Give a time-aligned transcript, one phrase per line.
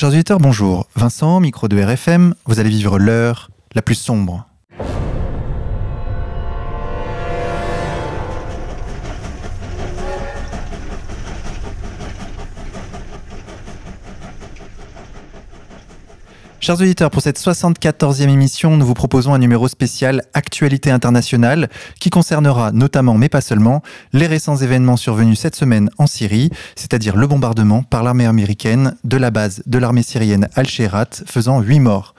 [0.00, 0.86] Chers auditeurs, bonjour.
[0.96, 4.46] Vincent, micro de RFM, vous allez vivre l'heure la plus sombre.
[16.62, 21.70] Chers auditeurs, pour cette 74e émission, nous vous proposons un numéro spécial Actualité internationale
[22.00, 23.82] qui concernera notamment, mais pas seulement,
[24.12, 29.16] les récents événements survenus cette semaine en Syrie, c'est-à-dire le bombardement par l'armée américaine de
[29.16, 32.14] la base de l'armée syrienne Al-Sherat, faisant 8 morts.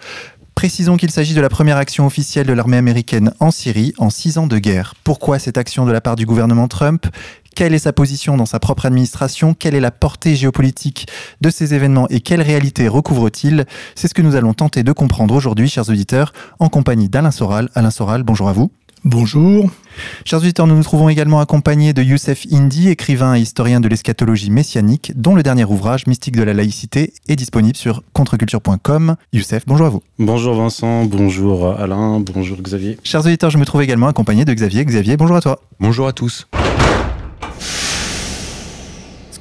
[0.55, 4.37] Précisons qu'il s'agit de la première action officielle de l'armée américaine en Syrie en six
[4.37, 4.95] ans de guerre.
[5.03, 7.07] Pourquoi cette action de la part du gouvernement Trump
[7.55, 9.53] quelle est sa position dans sa propre administration?
[9.53, 11.07] Quelle est la portée géopolitique
[11.41, 13.65] de ces événements et quelle réalité recouvre-t-il?
[13.95, 17.69] C'est ce que nous allons tenter de comprendre aujourd'hui, chers auditeurs, en compagnie d'Alain Soral.
[17.75, 18.71] Alain Soral, bonjour à vous.
[19.03, 19.71] Bonjour.
[20.25, 24.51] Chers auditeurs, nous nous trouvons également accompagnés de Youssef Indy, écrivain et historien de l'eschatologie
[24.51, 29.15] messianique, dont le dernier ouvrage, Mystique de la laïcité, est disponible sur contreculture.com.
[29.33, 30.03] Youssef, bonjour à vous.
[30.19, 32.99] Bonjour Vincent, bonjour Alain, bonjour Xavier.
[33.03, 34.85] Chers auditeurs, je me trouve également accompagné de Xavier.
[34.85, 35.59] Xavier, bonjour à toi.
[35.79, 36.47] Bonjour à tous.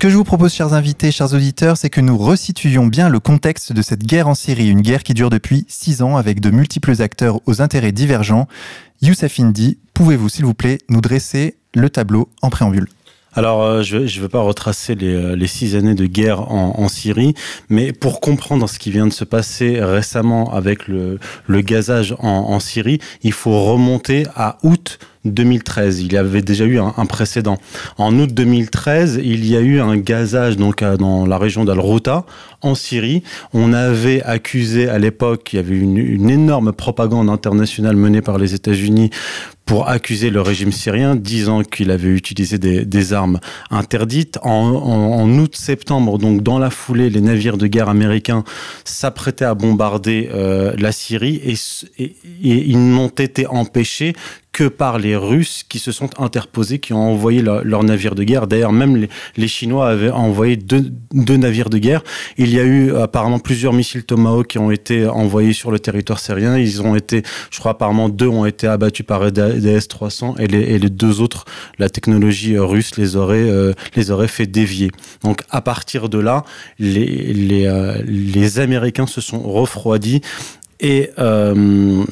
[0.01, 3.20] Ce que je vous propose, chers invités, chers auditeurs, c'est que nous resituions bien le
[3.20, 6.48] contexte de cette guerre en Syrie, une guerre qui dure depuis six ans avec de
[6.48, 8.48] multiples acteurs aux intérêts divergents.
[9.03, 12.89] Youssef Indy, pouvez-vous, s'il vous plaît, nous dresser le tableau en préambule?
[13.34, 16.89] Alors, euh, je ne veux pas retracer les, euh, les, six années de guerre en,
[16.89, 17.35] Syrie,
[17.69, 23.01] mais pour comprendre ce qui vient de se passer récemment avec le, gazage en, Syrie,
[23.23, 26.01] il faut remonter à août 2013.
[26.01, 27.59] Il y avait déjà eu un, précédent.
[27.99, 32.25] En août 2013, il y a eu un gazage donc à, dans la région d'Al-Routa,
[32.63, 33.23] en Syrie.
[33.53, 38.39] On avait accusé à l'époque, il y avait une, une énorme propagande internationale menée par
[38.39, 39.11] les États-Unis
[39.71, 43.39] pour accuser le régime syrien, disant qu'il avait utilisé des, armes
[43.71, 44.37] interdites.
[44.43, 48.43] En, août-septembre, donc dans la foulée, les navires de guerre américains
[48.85, 51.55] s'apprêtaient à bombarder euh, la Syrie et,
[52.03, 54.15] et ils n'ont été empêchés
[54.53, 58.24] que par les Russes qui se sont interposés, qui ont envoyé leurs leur navires de
[58.24, 58.47] guerre.
[58.47, 62.02] D'ailleurs, même les, Chinois avaient envoyé deux, navires de guerre.
[62.36, 66.19] Il y a eu apparemment plusieurs missiles Tomahawk qui ont été envoyés sur le territoire
[66.19, 66.58] syrien.
[66.58, 70.61] Ils ont été, je crois, apparemment deux ont été abattus par des S-300 et les,
[70.61, 71.45] et les, deux autres,
[71.79, 74.91] la technologie russe les aurait, euh, les aurait fait dévier.
[75.23, 76.45] Donc, à partir de là,
[76.79, 80.20] les, les, euh, les Américains se sont refroidis
[80.80, 82.05] et, euh,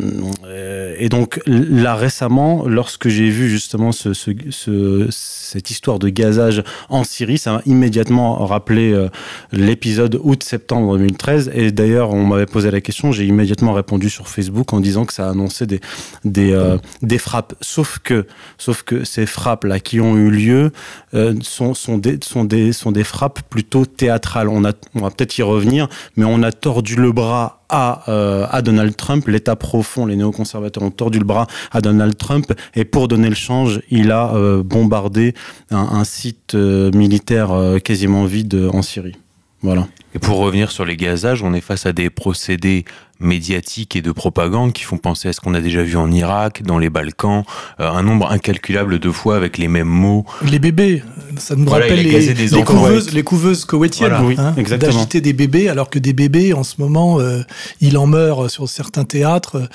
[0.99, 6.63] et donc là récemment, lorsque j'ai vu justement ce, ce, ce, cette histoire de gazage
[6.89, 9.09] en Syrie, ça m'a immédiatement rappelé euh,
[9.53, 11.53] l'épisode août-septembre 2013.
[11.55, 15.13] Et d'ailleurs, on m'avait posé la question, j'ai immédiatement répondu sur Facebook en disant que
[15.13, 15.81] ça annonçait des,
[16.25, 17.55] des, euh, des frappes.
[17.61, 18.27] Sauf que,
[18.59, 20.73] sauf que ces frappes-là qui ont eu lieu
[21.15, 24.49] euh, sont, sont, des, sont, des, sont des frappes plutôt théâtrales.
[24.49, 28.47] On, a, on va peut-être y revenir, mais on a tordu le bras à, euh,
[28.51, 29.27] à Donald Trump.
[29.29, 33.35] L'État profond, les néoconservateurs ont tordu le bras à Donald Trump et pour donner le
[33.35, 35.35] change, il a euh, bombardé
[35.71, 37.51] un, site euh, militaire
[37.85, 39.17] quasiment vide en Syrie.
[39.63, 39.89] Voilà.
[40.15, 42.85] Et pour revenir sur les gazages, on est face à des procédés
[43.21, 46.63] médiatiques et de propagande qui font penser à ce qu'on a déjà vu en Irak,
[46.63, 47.43] dans les Balkans,
[47.81, 50.25] euh, un nombre incalculable de fois avec les mêmes mots.
[50.49, 51.03] Les bébés,
[51.37, 55.33] ça nous voilà, rappelle les, les, couveuses, les couveuses koweïtiennes, voilà, oui, hein, d'agiter des
[55.33, 57.43] bébés, alors que des bébés, en ce moment, euh,
[57.81, 59.69] il en meurt sur certains théâtres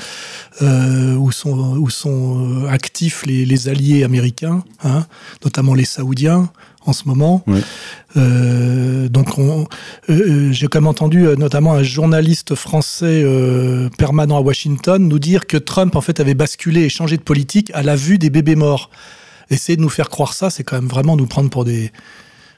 [0.62, 5.06] euh, où sont, où sont actifs les, les alliés américains, hein,
[5.44, 6.50] notamment les Saoudiens
[6.86, 7.44] en ce moment.
[7.48, 7.62] Oui.
[8.18, 9.64] Euh, donc, euh,
[10.10, 13.26] euh, j'ai comme entendu euh, notamment un journaliste français
[13.98, 17.72] permanent à Washington nous dire que Trump en fait avait basculé et changé de politique
[17.74, 18.90] à la vue des bébés morts.
[19.50, 21.92] Essayer de nous faire croire ça, c'est quand même vraiment nous prendre pour des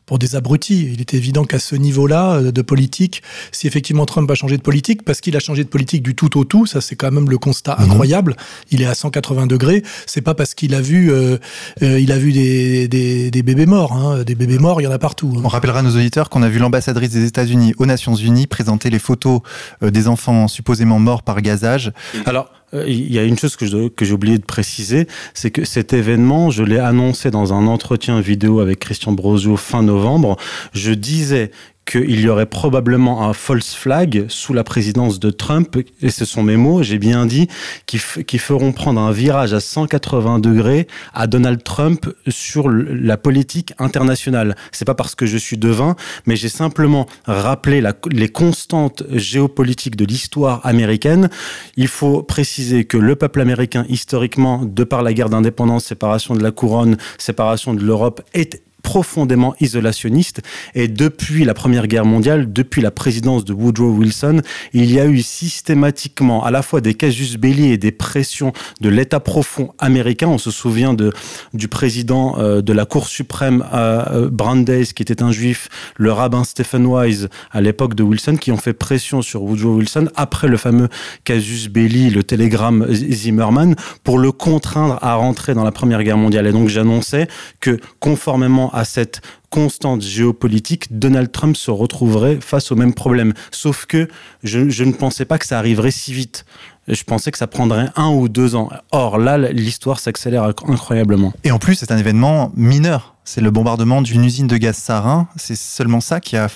[0.06, 0.92] pour des abrutis.
[0.94, 4.62] Il est évident qu'à ce niveau-là euh, de politique, si effectivement Trump a changé de
[4.62, 7.30] politique, parce qu'il a changé de politique du tout au tout, ça c'est quand même
[7.30, 7.84] le constat mmh.
[7.84, 8.36] incroyable.
[8.72, 9.84] Il est à 180 degrés.
[10.06, 11.38] C'est pas parce qu'il a vu, euh,
[11.82, 13.94] euh, il a vu des, des, des bébés morts.
[13.94, 14.24] Hein.
[14.24, 15.34] Des bébés morts, il y en a partout.
[15.38, 15.42] Hein.
[15.44, 18.90] On rappellera à nos auditeurs qu'on a vu l'ambassadrice des États-Unis aux Nations Unies présenter
[18.90, 19.42] les photos
[19.84, 21.92] euh, des enfants supposément morts par gazage.
[22.26, 22.50] Alors
[22.88, 26.50] il y a une chose que j'ai que oublié de préciser, c'est que cet événement,
[26.50, 30.38] je l'ai annoncé dans un entretien vidéo avec Christian Brozio fin novembre.
[30.74, 31.52] Je disais
[31.86, 36.44] qu'il y aurait probablement un false flag sous la présidence de Trump, et ce sont
[36.44, 37.48] mes mots, j'ai bien dit,
[37.86, 43.74] qui, qui feront prendre un virage à 180 degrés à Donald Trump sur la politique
[43.78, 44.56] internationale.
[44.72, 45.96] C'est pas parce que je suis devin,
[46.26, 51.30] mais j'ai simplement rappelé les constantes géopolitiques de l'histoire américaine.
[51.78, 56.42] Il faut préciser que le peuple américain, historiquement, de par la guerre d'indépendance, séparation de
[56.42, 60.44] la couronne, séparation de l'Europe, est profondément isolationniste.
[60.76, 64.42] Et depuis la Première Guerre mondiale, depuis la présidence de Woodrow Wilson,
[64.74, 68.90] il y a eu systématiquement à la fois des casus belli et des pressions de
[68.90, 70.28] l'État profond américain.
[70.28, 71.12] On se souvient de,
[71.56, 76.44] du président euh, de la Cour suprême euh, Brandeis, qui était un juif, le rabbin
[76.44, 80.58] Stephen Wise à l'époque de Wilson, qui ont fait pression sur Woodrow Wilson après le
[80.58, 80.90] fameux
[81.24, 86.46] casus belli, le télégramme Zimmerman, pour le contraindre à rentrer dans la Première Guerre mondiale.
[86.46, 87.28] Et donc j'annonçais
[87.60, 93.34] que conformément à cette constante géopolitique, Donald Trump se retrouverait face au même problème.
[93.50, 94.10] Sauf que
[94.44, 96.46] je, ne pensais pas que ça arriverait si vite.
[96.90, 98.70] Je pensais que ça prendrait un ou deux ans.
[98.92, 101.34] Or, là, l'histoire s'accélère incroyablement.
[101.46, 103.16] Et en plus, c'est un événement mineur.
[103.24, 105.30] C'est le bombardement d'une usine de gaz sarin.
[105.38, 106.50] C'est seulement ça qui a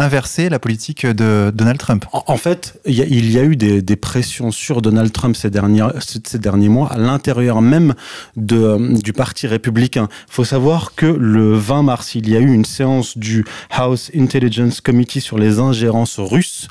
[0.00, 2.06] inverser la politique de Donald Trump.
[2.12, 6.98] En, fait, il y, a eu des, pressions sur Donald Trump ces derniers, mois à
[6.98, 7.94] l'intérieur même
[8.36, 10.08] de, du Parti républicain.
[10.28, 14.10] Il faut savoir que le 20 mars, il y a eu une séance du House
[14.16, 16.68] Intelligence Committee sur les ingérences russes,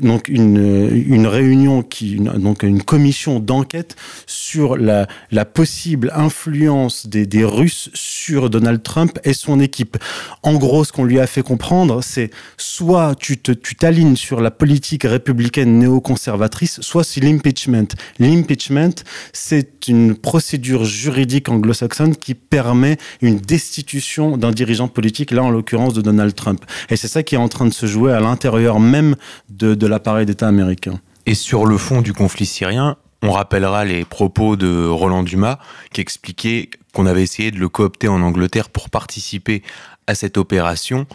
[0.00, 3.96] donc une, une réunion, qui, donc une commission d'enquête
[4.26, 9.96] sur la, la possible influence des, des Russes sur Donald Trump et son équipe.
[10.42, 15.04] En gros, ce qu'on lui a fait comprendre, c'est soit tu t'alignes sur la politique
[15.04, 17.88] républicaine néoconservatrice, soit c'est l'impeachment.
[18.18, 18.94] L'impeachment,
[19.32, 25.94] c'est une procédure juridique anglo-saxonne qui permet une destitution d'un dirigeant politique, là en l'occurrence
[25.94, 26.64] de Donald Trump.
[26.90, 29.16] Et c'est ça qui est en train de se jouer à l'intérieur même
[29.56, 31.00] de, l'appareil d'État américain.
[31.26, 35.58] Et sur le fond du conflit syrien, on rappellera les propos de Roland Dumas
[35.92, 39.62] qui expliquait qu'on avait essayé de le coopter en Angleterre pour participer
[40.06, 41.06] à cette opération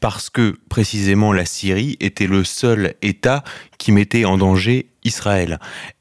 [0.00, 3.42] parce que précisément la Syrie était le seul État
[3.78, 5.58] qui mettait en danger Israël.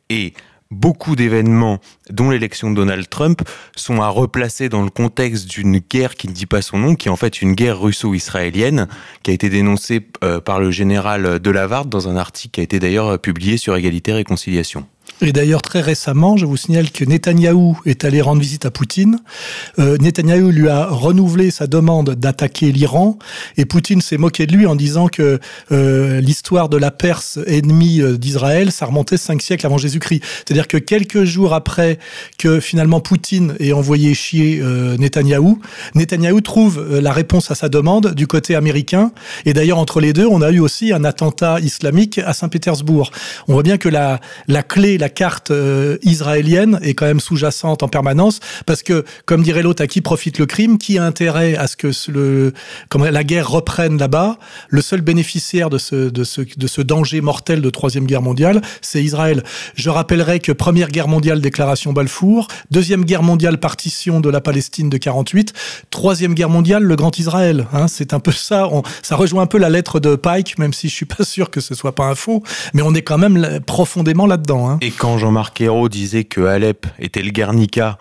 [0.09, 0.33] Et
[0.73, 1.79] beaucoup d'événements,
[2.09, 3.41] dont l'élection de Donald Trump,
[3.75, 7.07] sont à replacer dans le contexte d'une guerre qui ne dit pas son nom, qui
[7.07, 8.87] est en fait une guerre russo-israélienne,
[9.23, 12.79] qui a été dénoncée euh, par le général Delavarde dans un article qui a été
[12.79, 14.85] d'ailleurs publié sur Égalité et Réconciliation.
[15.23, 19.19] Et d'ailleurs, très récemment, je vous signale que Netanyahou est allé rendre visite à Poutine.
[19.79, 23.17] Euh, Netanyahou lui a renouvelé sa demande d'attaquer l'Iran.
[23.55, 25.39] Et Poutine s'est moqué de lui en disant que
[25.71, 30.21] euh, l'histoire de la Perse ennemie euh, d'Israël, ça remontait cinq siècles avant Jésus-Christ.
[30.23, 31.99] C'est-à-dire que quelques jours après
[32.37, 35.59] que finalement Poutine ait envoyé chier euh, Netanyahou,
[35.95, 39.13] Netanyahou trouve euh, la réponse à sa demande du côté américain.
[39.45, 43.11] Et d'ailleurs, entre les deux, on a eu aussi un attentat islamique à Saint-Pétersbourg.
[43.47, 47.83] On voit bien que la, la clé, la carte euh, israélienne est quand même sous-jacente
[47.83, 50.77] en permanence, parce que, comme dirait l'autre, à qui profite le crime?
[50.77, 52.53] Qui a intérêt à ce que le,
[52.89, 54.37] comme la guerre reprenne là-bas?
[54.69, 58.61] Le seul bénéficiaire de ce, de, ce, de ce danger mortel de Troisième Guerre mondiale,
[58.81, 59.43] c'est Israël.
[59.75, 64.89] Je rappellerai que Première Guerre mondiale, déclaration Balfour, Deuxième Guerre mondiale, partition de la Palestine
[64.89, 65.53] de 48,
[65.89, 67.67] Troisième Guerre mondiale, le Grand Israël.
[67.73, 68.69] Hein, c'est un peu ça,
[69.01, 71.61] ça rejoint un peu la lettre de Pike, même si je suis pas sûr que
[71.61, 72.43] ce soit pas un faux,
[72.73, 74.69] mais on est quand même profondément là-dedans.
[74.69, 77.97] Hein quand Jean-Marc Ayrault disait que Alep était le Guernica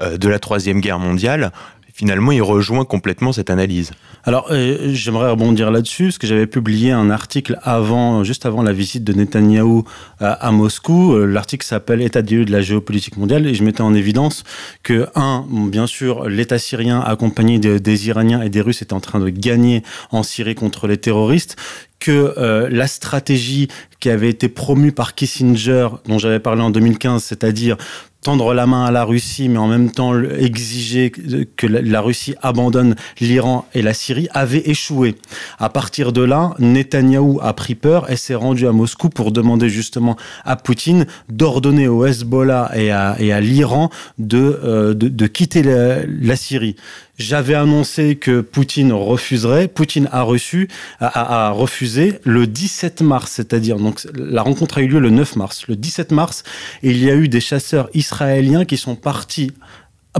[0.00, 1.50] euh, de la Troisième Guerre mondiale,
[1.94, 3.92] finalement, il rejoint complètement cette analyse.
[4.24, 8.74] Alors, euh, j'aimerais rebondir là-dessus, parce que j'avais publié un article avant, juste avant la
[8.74, 9.84] visite de Netanyahou
[10.20, 11.14] à, Moscou.
[11.14, 14.44] Euh, l'article s'appelle État des lieux de la géopolitique mondiale, et je mettais en évidence
[14.82, 19.20] que, un, bien sûr, l'État syrien, accompagné des Iraniens et des Russes, est en train
[19.20, 21.56] de gagner en Syrie contre les terroristes,
[22.02, 23.68] que euh, la stratégie
[24.02, 27.76] qui avait été promue par Kissinger, dont j'avais parlé en 2015, c'est-à-dire
[28.20, 32.96] tendre la main à la Russie, mais en même temps exiger que la Russie abandonne
[33.20, 35.14] l'Iran et la Syrie, avait échoué.
[35.60, 39.68] À partir de là, Netanyahou a pris peur et s'est rendu à Moscou pour demander
[39.68, 43.88] justement à Poutine d'ordonner au Hezbollah et à, l'Iran
[44.18, 46.74] de, euh, de, quitter la Syrie.
[47.22, 49.68] J'avais annoncé que Poutine refuserait.
[49.68, 50.68] Poutine a reçu,
[51.00, 55.36] a, a, refusé le 17 mars, c'est-à-dire donc la rencontre a eu lieu le 9
[55.36, 55.64] mars.
[55.68, 56.42] Le 17 mars,
[56.82, 59.52] il y a eu des chasseurs israéliens qui sont partis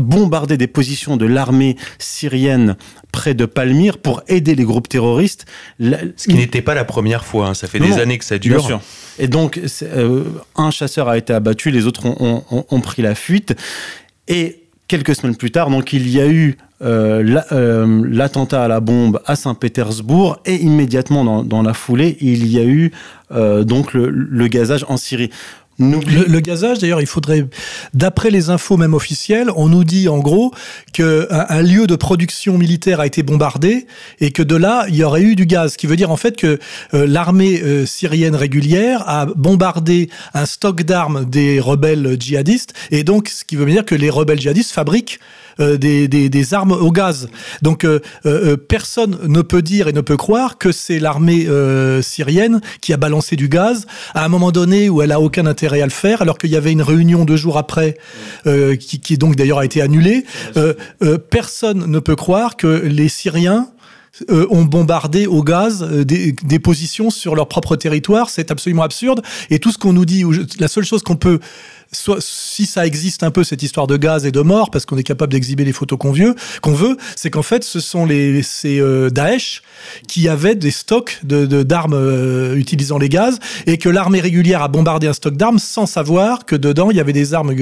[0.00, 2.76] bombarder des positions de l'armée syrienne
[3.12, 5.44] près de Palmyre pour aider les groupes terroristes.
[5.80, 7.54] Ce qui n'était pas la première fois, hein.
[7.54, 8.58] ça fait des années que ça dure.
[8.58, 8.80] Bien sûr.
[9.18, 10.24] Et donc, euh,
[10.56, 13.54] un chasseur a été abattu, les autres ont, ont, ont, pris la fuite.
[14.28, 18.80] Et quelques semaines plus tard, donc il y a eu euh, euh, l'attentat à la
[18.80, 22.90] bombe à Saint-Pétersbourg et immédiatement dans, la foulée, il y a eu
[23.30, 25.30] euh, donc le, gazage en Syrie.
[25.78, 27.46] Le, gazage, d'ailleurs, il faudrait,
[27.94, 30.52] d'après les infos même officielles, on nous dit en gros
[30.92, 33.86] que un, lieu de production militaire a été bombardé
[34.20, 36.16] et que de là il y aurait eu du gaz, ce qui veut dire en
[36.16, 36.58] fait que
[36.92, 43.56] l'armée syrienne régulière a bombardé un stock d'armes des rebelles djihadistes et donc ce qui
[43.56, 45.20] veut dire que les rebelles djihadistes fabriquent
[45.58, 47.28] des, des, armes au gaz.
[47.62, 47.86] Donc
[48.68, 51.46] personne ne peut dire et ne peut croire que c'est l'armée
[52.02, 55.82] syrienne qui a balancé du gaz à un moment donné où elle a aucun intérêt
[55.82, 57.96] à le faire, alors qu'il y avait une réunion deux jours après
[58.44, 60.24] qui, donc d'ailleurs a été annulée.
[61.30, 63.68] personne ne peut croire que les Syriens
[64.28, 68.28] euh, ont bombardé au gaz euh, des, des, positions sur leur propre territoire.
[68.28, 69.22] C'est absolument absurde.
[69.48, 70.22] Et tout ce qu'on nous dit,
[70.58, 71.40] la seule chose qu'on peut
[71.92, 75.02] si ça existe un peu cette histoire de gaz et de mort, parce qu'on est
[75.02, 78.80] capable d'exhiber les photos qu'on veut, qu'on veut, c'est qu'en fait, ce sont les ces
[78.80, 79.62] euh, Daesh
[80.08, 84.68] qui avaient des stocks de d'armes euh, utilisant les gaz et que l'armée régulière a
[84.68, 87.54] bombardé un stock d'armes sans savoir que dedans il y avait des armes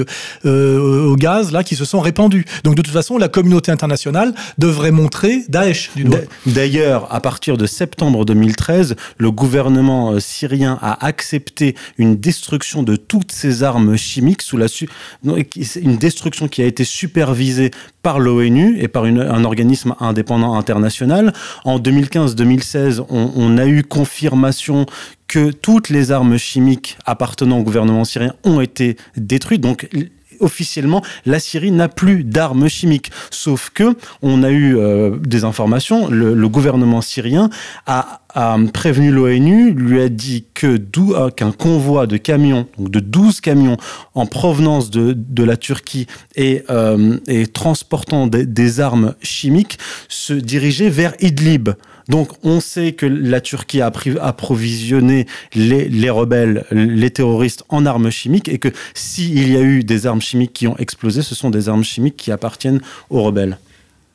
[0.44, 2.44] euh, au gaz là qui se sont répandues.
[2.62, 6.20] Donc de toute façon, la communauté internationale devrait montrer Daesh du doigt.
[6.46, 13.32] D'ailleurs, à partir de septembre 2013, le gouvernement syrien a accepté une destruction de toutes
[13.32, 14.66] ces armes chimiques sous la
[15.24, 17.70] une destruction qui a été supervisée
[18.02, 21.32] par l'ONU et par un organisme indépendant international.
[21.64, 24.86] En 2015-2016, on, on a eu confirmation
[25.28, 29.60] que toutes les armes chimiques appartenant au gouvernement syrien ont été détruites.
[29.60, 29.88] Donc
[30.40, 33.10] officiellement, la Syrie n'a plus d'armes chimiques.
[33.30, 36.08] Sauf que on a eu euh, des informations.
[36.08, 37.48] Le, gouvernement syrien
[37.86, 38.20] a,
[38.72, 43.76] prévenu l'ONU, lui a dit que euh, qu'un convoi de camions, donc de 12 camions
[44.14, 47.18] en provenance de, la Turquie et, euh,
[47.52, 49.78] transportant des armes chimiques,
[50.08, 51.70] se dirigeait vers Idlib.
[52.10, 58.10] Donc on sait que la Turquie a approvisionné les, les, rebelles, les terroristes en armes
[58.10, 61.50] chimiques et que s'il y a eu des armes chimiques qui ont explosé, ce sont
[61.50, 63.58] des armes chimiques qui appartiennent aux rebelles.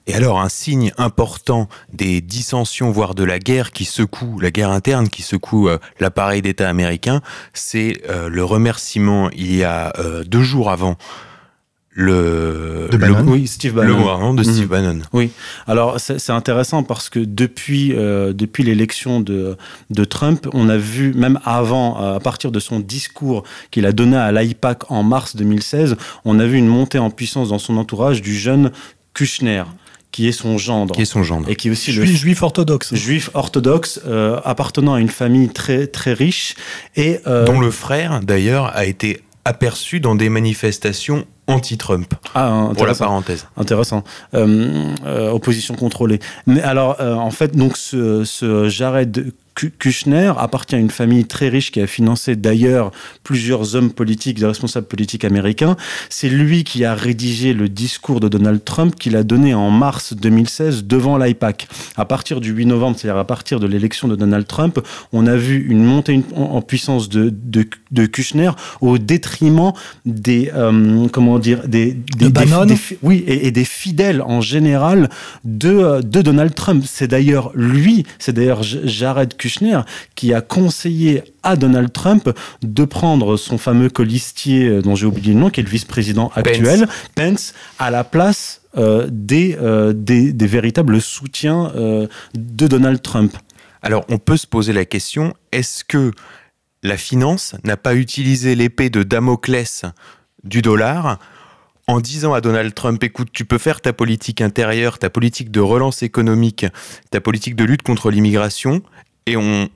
[0.08, 4.72] Et alors, un signe important des dissensions, voire de la guerre qui secoue, la guerre
[4.72, 7.22] interne qui secoue euh, l'appareil d'État américain,
[7.54, 10.98] c'est euh, le remerciement il y a euh, deux jours avant
[11.98, 14.34] le, de oui, Steve Bannon.
[14.34, 14.68] de Steve mhm.
[14.68, 15.00] Bannon.
[15.14, 15.32] Oui.
[15.66, 19.56] Alors c'est intéressant parce que depuis euh, depuis l'élection de
[19.90, 24.18] de Trump, on a vu même avant à partir de son discours qu'il a donné
[24.18, 28.22] à l'AIPAC en mars 2016, on a vu une montée en puissance dans son entourage
[28.22, 28.72] du jeune
[29.14, 29.64] Kushner
[30.12, 30.96] qui est son gendre.
[30.96, 31.50] Qui est son gendre.
[31.50, 32.94] Et qui est aussi juif, le juif orthodoxe.
[32.94, 36.56] Juif orthodoxe, euh, appartenant à une famille très très riche
[36.96, 42.14] et euh, dont le frère d'ailleurs a été aperçu dans des manifestations anti-Trump.
[42.34, 43.48] Ah, pour la parenthèse.
[43.58, 44.04] Intéressant.
[44.34, 46.20] Euh, euh, opposition contrôlée.
[46.48, 51.48] Mais alors, euh, en fait, donc ce, ce Jared Kushner appartient à une famille très
[51.48, 52.92] riche qui a financé d'ailleurs
[53.24, 55.78] plusieurs hommes politiques, des responsables politiques américains.
[56.10, 60.14] C'est lui qui a rédigé le discours de Donald Trump qu'il a donné en mars
[60.14, 61.68] 2016 devant l'IPAC.
[61.96, 64.80] À partir du 8 novembre, c'est-à-dire à partir de l'élection de Donald Trump,
[65.14, 69.72] on a vu une montée en puissance de, de, de Kushner au détriment
[70.06, 72.32] des euh, comment dire des, des,
[73.04, 75.10] oui et, et, des fidèles en général
[75.44, 76.84] de, de Donald Trump.
[76.88, 79.82] C'est d'ailleurs lui, c'est d'ailleurs Jared Kushner
[80.16, 82.30] qui a conseillé à Donald Trump
[82.62, 86.32] de prendre son fameux colistier, euh, dont j'ai oublié le nom, qui est le vice-président
[86.36, 87.54] actuel, Pence.
[87.80, 91.72] à la place euh, euh, des, des, véritables soutiens
[92.34, 93.36] de Donald Trump.
[93.82, 96.12] Alors on peut se poser la question, est-ce que
[96.84, 99.86] la finance n'a pas utilisé l'épée de Damoclès
[100.46, 101.20] du dollar
[101.88, 105.60] en disant à Donald Trump, écoute, tu peux faire ta politique intérieure, ta politique de
[105.60, 106.66] relance économique,
[107.12, 108.82] ta politique de lutte contre l'immigration,
[109.28, 109.70] et on,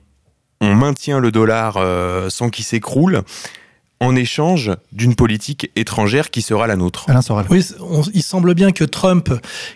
[0.60, 3.22] on maintient le dollar euh, sans qu'il s'écroule
[4.02, 7.04] en échange d'une politique étrangère qui sera la nôtre.
[7.08, 7.44] Alain Soral.
[7.50, 7.62] Oui,
[8.14, 9.30] il semble bien que Trump,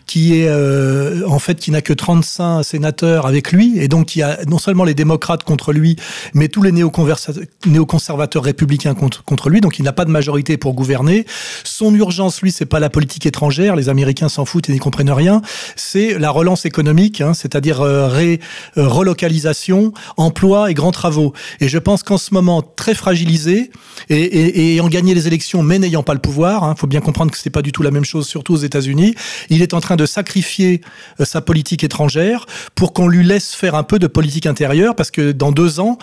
[0.06, 4.22] qui est euh, en fait qui n'a que 35 sénateurs avec lui, et donc qui
[4.22, 5.96] a non seulement les démocrates contre lui,
[6.32, 10.72] mais tous les néoconservateurs républicains contre, contre lui, donc il n'a pas de majorité pour
[10.72, 11.26] gouverner.
[11.62, 15.12] Son urgence, lui, c'est pas la politique étrangère, les Américains s'en foutent et n'y comprennent
[15.12, 15.42] rien,
[15.76, 18.40] c'est la relance économique, hein, c'est-à-dire euh, ré,
[18.78, 21.34] euh, relocalisation, emploi et grands travaux.
[21.60, 23.70] Et je pense qu'en ce moment, très fragilisé,
[24.08, 26.62] et, ayant gagné les élections, mais n'ayant pas le pouvoir.
[26.62, 28.58] Il hein, faut bien comprendre que c'est pas du tout la même chose, surtout aux
[28.58, 29.14] États-Unis.
[29.50, 30.80] Il est en train de sacrifier
[31.20, 35.10] euh, sa politique étrangère pour qu'on lui laisse faire un peu de politique intérieure, parce
[35.10, 35.98] que dans deux ans,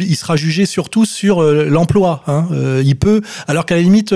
[0.00, 2.22] il sera jugé surtout sur euh, l'emploi.
[2.26, 2.46] Hein.
[2.52, 4.14] Euh, il peut, alors qu'à la limite,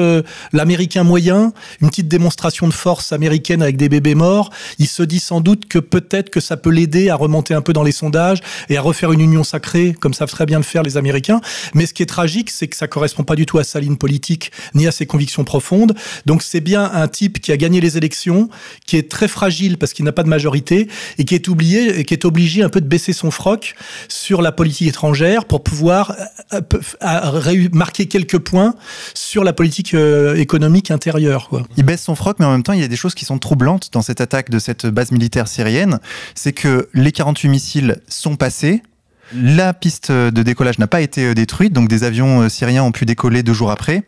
[0.53, 5.21] l'Américain moyen, une petite démonstration de force américaine avec des bébés morts, il se dit
[5.21, 8.41] sans doute que peut-être que ça peut l'aider à remonter un peu dans les sondages
[8.69, 11.41] et à refaire une union sacrée, comme savent très bien le faire les Américains.
[11.75, 13.97] Mais ce qui est tragique, c'est que ça correspond pas du tout à sa ligne
[13.97, 15.95] politique ni à ses convictions profondes.
[16.27, 18.49] Donc c'est bien un type qui a gagné les élections,
[18.87, 22.15] qui est très fragile parce qu'il n'a pas de majorité et qui est oublié qui
[22.15, 23.75] est obligé un peu de baisser son froc
[24.09, 26.17] sur la politique étrangère pour pouvoir
[26.55, 26.61] euh,
[27.73, 28.75] marquer quelques points
[29.15, 31.49] sur la politique euh, économique intérieure.
[31.51, 31.63] Quoi.
[31.77, 33.39] Il baisse son froc, mais en même temps, il y a des choses qui sont
[33.39, 36.01] troublantes dans cette attaque de cette base militaire syrienne.
[36.35, 38.83] C'est que les 48 missiles sont passés,
[39.35, 42.93] la piste de décollage n'a pas été euh, détruite, donc des avions euh, syriens ont
[42.93, 44.03] pu décoller deux jours après.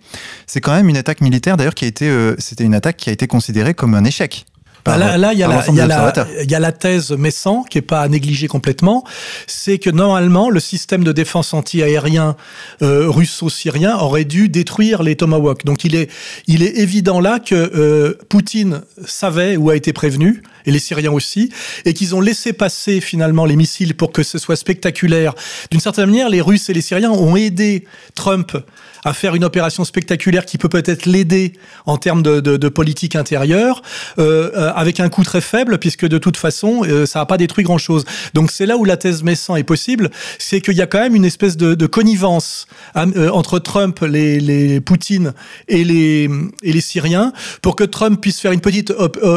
[0.47, 3.11] C'est quand même une attaque militaire d'ailleurs qui a été, euh, c'était une attaque qui
[3.11, 4.47] a été considérée comme un échec.
[4.87, 9.05] Bah là, il y, a la thèse Messan qui est pas à négliger complètement,
[9.47, 12.35] c'est que normalement le système de défense anti-aérien
[12.81, 15.67] russo-syrien aurait dû détruire les Tomahawks.
[15.67, 16.11] Donc il est,
[16.47, 21.51] il est évident là que Poutine savait ou a été prévenu et les Syriens aussi,
[21.85, 25.35] et qu'ils ont laissé passer finalement les missiles pour que ce soit spectaculaire.
[25.71, 28.57] D'une certaine manière, les Russes et les Syriens ont aidé Trump
[29.05, 31.55] à faire une opération spectaculaire qui peut peut-être l'aider
[31.87, 33.83] en termes de, politique intérieure,
[34.19, 37.37] euh, euh avec un coût très faible, puisque de toute façon, euh, ça n'a pas
[37.37, 38.05] détruit grand-chose.
[38.35, 41.15] Donc c'est là où la thèse Messan est possible, c'est qu'il y a quand même
[41.15, 45.33] une espèce de, de connivence euh, entre Trump, les, les Poutine
[45.69, 46.31] et les,
[46.63, 48.93] et les Syriens, pour que Trump puisse faire une petite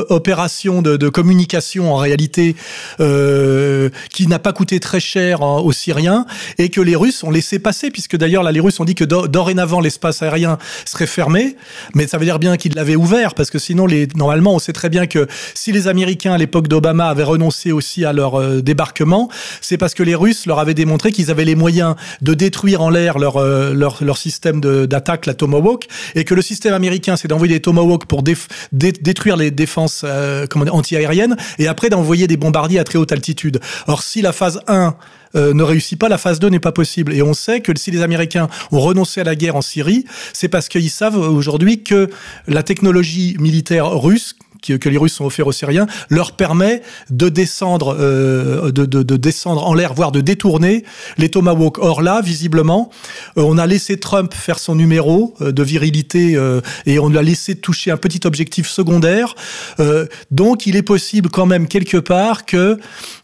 [0.10, 2.58] opération de, de communication en réalité
[3.00, 6.26] euh, qui n'a pas coûté très cher aux Syriens
[6.58, 9.06] et que les Russes ont laissé passer, puisque d'ailleurs là les Russes ont dit que
[9.06, 11.56] dorénavant l'espace aérien serait fermé,
[11.96, 14.74] mais ça veut dire bien qu'ils l'avaient ouvert, parce que sinon les, normalement on sait
[14.74, 18.62] très bien que si les Américains à l'époque d'Obama avaient renoncé aussi à leur euh,
[18.62, 19.30] débarquement,
[19.62, 22.90] c'est parce que les Russes leur avaient démontré qu'ils avaient les moyens de détruire en
[22.90, 27.30] l'air leur, euh, leur, leur système d'attaque, la Tomahawk, et que le système américain c'est
[27.30, 28.24] d'envoyer des Tomahawk pour
[28.74, 30.98] détruire les défenses euh, anti
[31.60, 33.60] et après d'envoyer des bombardiers à très haute altitude.
[33.88, 34.96] Or, si la phase 1
[35.36, 37.14] euh, ne réussit pas, la phase 2 n'est pas possible.
[37.14, 40.50] Et on sait que si les Américains ont renoncé à la guerre en Syrie, c'est
[40.50, 42.10] parce qu'ils savent aujourd'hui que
[42.48, 44.36] la technologie militaire russe
[44.72, 49.18] que les Russes ont offert aux Syriens leur permet de descendre, euh, de, de, de,
[49.18, 50.84] descendre en l'air, voire de détourner
[51.18, 51.78] les Tomahawks.
[51.80, 52.90] Or là, visiblement,
[53.38, 56.38] euh, on a laissé Trump faire son numéro euh, de virilité
[56.86, 59.36] et on lui a laissé toucher un petit objectif secondaire.
[60.32, 62.78] donc, il est possible quand même quelque part que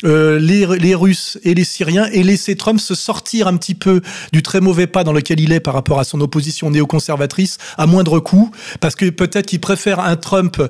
[0.04, 4.62] les, Russes et les Syriens aient laissé Trump se sortir un petit peu du très
[4.62, 8.52] mauvais pas dans lequel il est par rapport à son opposition néoconservatrice à moindre coût,
[8.80, 10.62] parce que peut-être qu'il préfère un Trump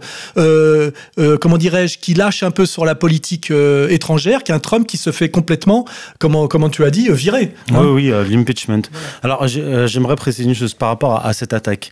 [0.60, 4.88] euh, euh, comment dirais-je, qui lâche un peu sur la politique euh, étrangère, qu'un Trump
[4.88, 5.86] qui se fait complètement,
[6.20, 7.54] comment, comment tu as dit, virer.
[7.72, 7.82] Hein.
[7.84, 8.84] Oui, oui, l'impeachment.
[9.24, 11.92] Alors, j'aimerais préciser une chose par rapport à, cette attaque.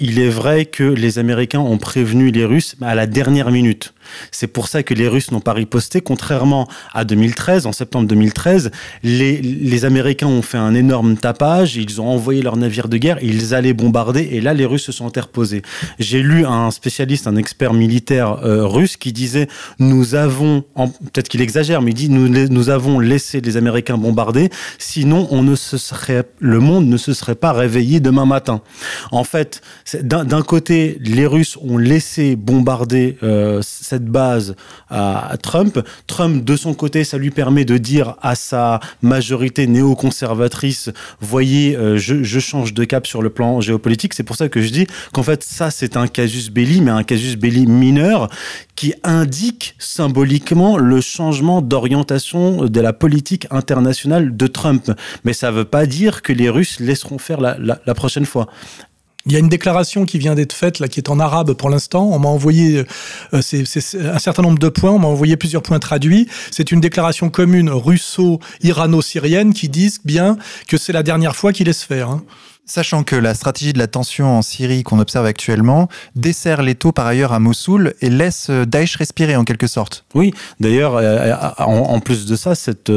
[0.00, 3.92] il est vrai que les Américains ont prévenu les Russes à la dernière minute.
[4.30, 8.70] C'est pour ça que les Russes n'ont pas riposté, contrairement à 2013, en septembre 2013,
[9.02, 13.54] les, Américains ont fait un énorme tapage, ils ont envoyé leurs navires de guerre, ils
[13.54, 15.62] allaient bombarder, et là les Russes se sont interposés.
[15.98, 21.40] J'ai lu un spécialiste, un expert militaire euh, russe qui disait nous avons, peut-être qu'il
[21.40, 26.24] exagère, mais il dit nous, avons laissé les Américains bombarder, sinon on ne se serait,
[26.38, 28.62] le monde ne se serait pas réveillé demain matin.
[29.10, 29.62] En fait,
[30.02, 33.60] d'un côté, les Russes ont laissé bombarder euh,
[33.92, 34.56] cette base
[34.88, 35.78] à, Trump.
[36.06, 40.88] Trump, de son côté, ça lui permet de dire à sa majorité néoconservatrice,
[41.20, 44.14] voyez, euh, je, change de cap sur le plan géopolitique.
[44.14, 47.02] C'est pour ça que je dis qu'en fait, ça, c'est un casus belli, mais un
[47.02, 48.30] casus belli mineur
[48.76, 54.90] qui indique symboliquement le changement d'orientation de la politique internationale de Trump.
[55.24, 58.48] Mais ça ne veut pas dire que les Russes laisseront faire la prochaine fois.
[59.26, 61.70] Il y a une déclaration qui vient d'être faite, là, qui est en arabe pour
[61.70, 62.08] l'instant.
[62.12, 62.84] On m'a envoyé
[63.32, 64.90] euh, un certain nombre de points.
[64.90, 66.28] On m'a envoyé plusieurs points traduits.
[66.50, 71.84] C'est une déclaration commune russo-irano-syrienne qui dit bien que c'est la dernière fois qu'il laisse
[71.84, 72.10] faire.
[72.10, 72.24] Hein.
[72.74, 76.90] Sachant que la stratégie de la tension en Syrie qu'on observe actuellement dessert les taux
[76.90, 80.06] par ailleurs à Mossoul et laisse Daesh respirer en quelque sorte.
[80.14, 82.90] Oui, d'ailleurs, euh, en, plus de ça, cette,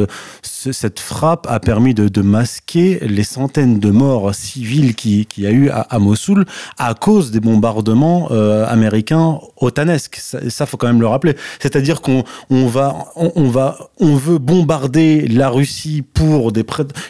[0.98, 5.68] frappe a permis de, masquer les centaines de morts civils qu'il qui y a eu
[5.68, 6.46] à, Mossoul
[6.78, 10.16] à cause des bombardements euh, américains otanesques.
[10.22, 11.36] Ça, ça, faut quand même le rappeler.
[11.60, 16.64] C'est-à-dire qu'on on va, on, va, on veut bombarder la Russie pour des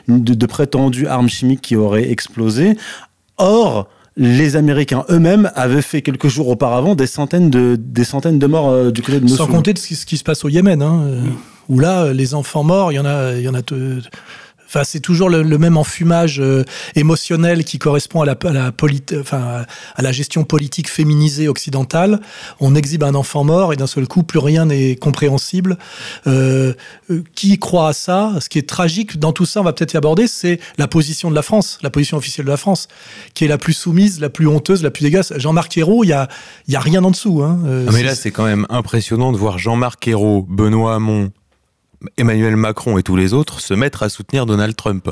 [0.08, 2.55] de prétendues armes chimiques qui auraient explosé
[3.38, 8.46] Or, les Américains eux-mêmes avaient fait quelques jours auparavant des centaines de, des centaines de
[8.46, 9.38] morts euh, du côté de Mossoul.
[9.38, 11.20] Sans compter de ce qui, ce qui se passe au Yémen, hein, euh,
[11.68, 13.62] où là, les enfants morts, il y en a, il y en a
[14.66, 18.72] Enfin, c'est toujours le, même enfumage euh, émotionnel qui correspond à la, à la,
[19.20, 22.20] enfin, à la gestion politique féminisée occidentale.
[22.60, 25.78] On exhibe un enfant mort et d'un seul coup, plus rien n'est compréhensible.
[26.26, 26.74] Euh,
[27.10, 28.32] euh, qui croit à ça?
[28.40, 31.30] Ce qui est tragique dans tout ça, on va peut-être y aborder, c'est la position
[31.30, 32.88] de la France, la position officielle de la France,
[33.34, 35.32] qui est la plus soumise, la plus honteuse, la plus dégueulasse.
[35.36, 36.28] Jean-Marc Ayrault, il y a,
[36.68, 37.42] y a rien en dessous.
[37.42, 37.60] Hein.
[37.88, 41.30] Ah, mais là, c'est quand même impressionnant de voir Jean-Marc Ayrault, Benoît Hamon,
[42.16, 45.10] Emmanuel Macron et tous les autres se mettre à soutenir Donald Trump.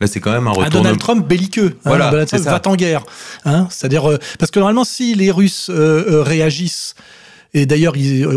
[0.00, 0.82] Là, c'est quand même un retour.
[0.82, 1.72] Donald Trump belliqueux.
[1.76, 3.04] Hein, voilà, Donald Trump va en guerre.
[3.44, 6.94] Hein, C'est-à-dire, euh, parce que normalement, si les Russes euh, euh, réagissent
[7.54, 7.94] et d'ailleurs,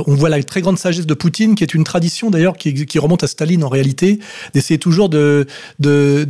[0.08, 3.24] on voit la très grande sagesse de Poutine, qui est une tradition d'ailleurs qui, remonte
[3.24, 4.20] à Staline en réalité,
[4.54, 5.46] d'essayer toujours de,
[5.80, 6.26] de,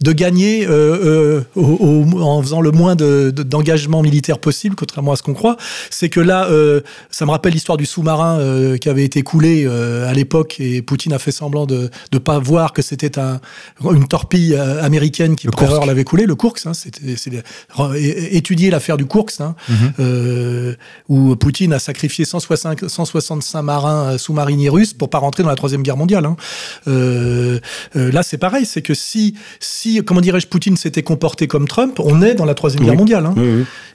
[0.00, 5.34] de gagner euh, euh, en faisant le moins d'engagement militaire possible, contrairement à ce qu'on
[5.34, 5.56] croit.
[5.90, 10.12] C'est que là, euh, ça me rappelle l'histoire du sous-marin qui avait été coulé à
[10.12, 13.40] l'époque et Poutine a fait semblant de ne pas voir que c'était un,
[13.82, 16.66] une torpille américaine qui, par erreur, l'avait coulé, le Kursk.
[16.66, 16.72] Hein,
[17.94, 20.76] étudier l'affaire du Kursk, hein, mm-hmm.
[21.08, 25.82] où Poutine a sacrifié 165 marins euh, sous-mariniers russes pour pas rentrer dans la troisième
[25.82, 26.26] guerre mondiale.
[26.26, 26.36] Hein.
[26.88, 27.58] Euh,
[27.96, 31.98] euh, là, c'est pareil, c'est que si, si, comment dirais-je, Poutine s'était comporté comme Trump,
[32.00, 33.26] on est dans la troisième guerre mondiale.
[33.26, 33.34] Hein.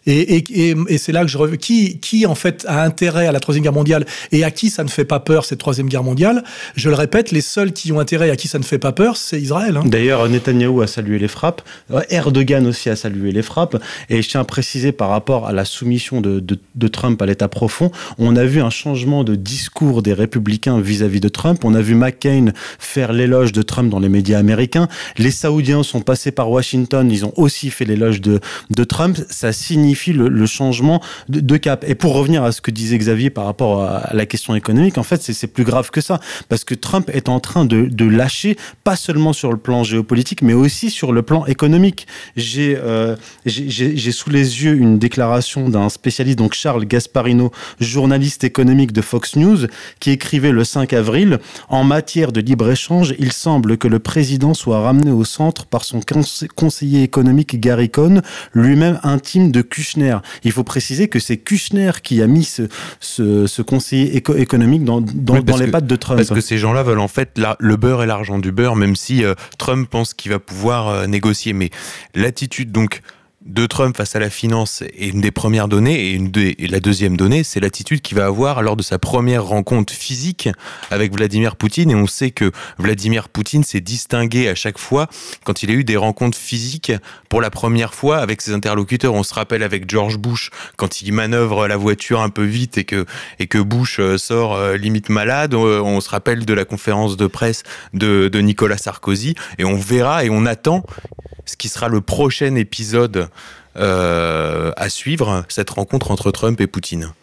[0.05, 1.57] Et, et, et, c'est là que je reviens.
[1.57, 4.83] Qui, qui, en fait, a intérêt à la troisième guerre mondiale et à qui ça
[4.83, 6.43] ne fait pas peur, cette troisième guerre mondiale?
[6.75, 9.17] Je le répète, les seuls qui ont intérêt à qui ça ne fait pas peur,
[9.17, 9.77] c'est Israël.
[9.77, 9.83] Hein.
[9.85, 11.61] D'ailleurs, Netanyahou a salué les frappes.
[12.09, 13.81] Erdogan aussi a salué les frappes.
[14.09, 17.25] Et je tiens à préciser par rapport à la soumission de, de, de Trump à
[17.25, 21.65] l'État profond, on a vu un changement de discours des républicains vis-à-vis de Trump.
[21.65, 24.87] On a vu McCain faire l'éloge de Trump dans les médias américains.
[25.17, 29.17] Les Saoudiens sont passés par Washington, ils ont aussi fait l'éloge de, de Trump.
[29.29, 31.83] Ça signifie le, changement de, cap.
[31.87, 35.03] Et pour revenir à ce que disait Xavier par rapport à la question économique, en
[35.03, 36.19] fait, c'est plus grave que ça.
[36.47, 40.41] Parce que Trump est en train de, de lâcher, pas seulement sur le plan géopolitique,
[40.41, 42.07] mais aussi sur le plan économique.
[42.35, 49.01] J'ai euh, sous les yeux une déclaration d'un spécialiste, donc Charles Gasparino, journaliste économique de
[49.01, 49.67] Fox News,
[49.99, 54.81] qui écrivait le 5 avril En matière de libre-échange, il semble que le président soit
[54.81, 56.01] ramené au centre par son
[56.55, 58.21] conseiller économique Gary Cohn,
[58.53, 60.17] lui-même intime de Kushner.
[60.43, 62.67] Il faut préciser que c'est Kushner qui a mis ce,
[62.99, 66.17] ce, conseiller économique dans, dans, les pattes de Trump.
[66.17, 68.97] Parce que ces gens-là veulent en fait la, le beurre et l'argent du beurre, même
[68.97, 71.53] si euh, Trump pense qu'il va pouvoir euh, négocier.
[71.53, 71.69] Mais
[72.13, 73.01] l'attitude, donc,
[73.45, 77.17] de Trump face à la finance est une des premières données et, une la deuxième
[77.17, 80.49] donnée, c'est l'attitude qu'il va avoir lors de sa première rencontre physique
[80.91, 81.89] avec Vladimir Poutine.
[81.91, 85.07] Et on sait que Vladimir Poutine s'est distingué à chaque fois
[85.45, 86.91] quand il a eu des rencontres physiques
[87.29, 89.13] pour la première fois avec ses interlocuteurs.
[89.13, 92.83] On se rappelle avec George Bush quand il manœuvre la voiture un peu vite et
[92.83, 93.05] que,
[93.39, 95.53] et que Bush euh, sort euh, limite malade.
[95.53, 100.23] Euh, on se rappelle de la conférence de presse de, Nicolas Sarkozy et on verra
[100.23, 100.83] et on attend
[101.45, 103.28] ce qui sera le prochain épisode
[103.75, 107.13] à suivre, cette rencontre entre Trump et Poutine.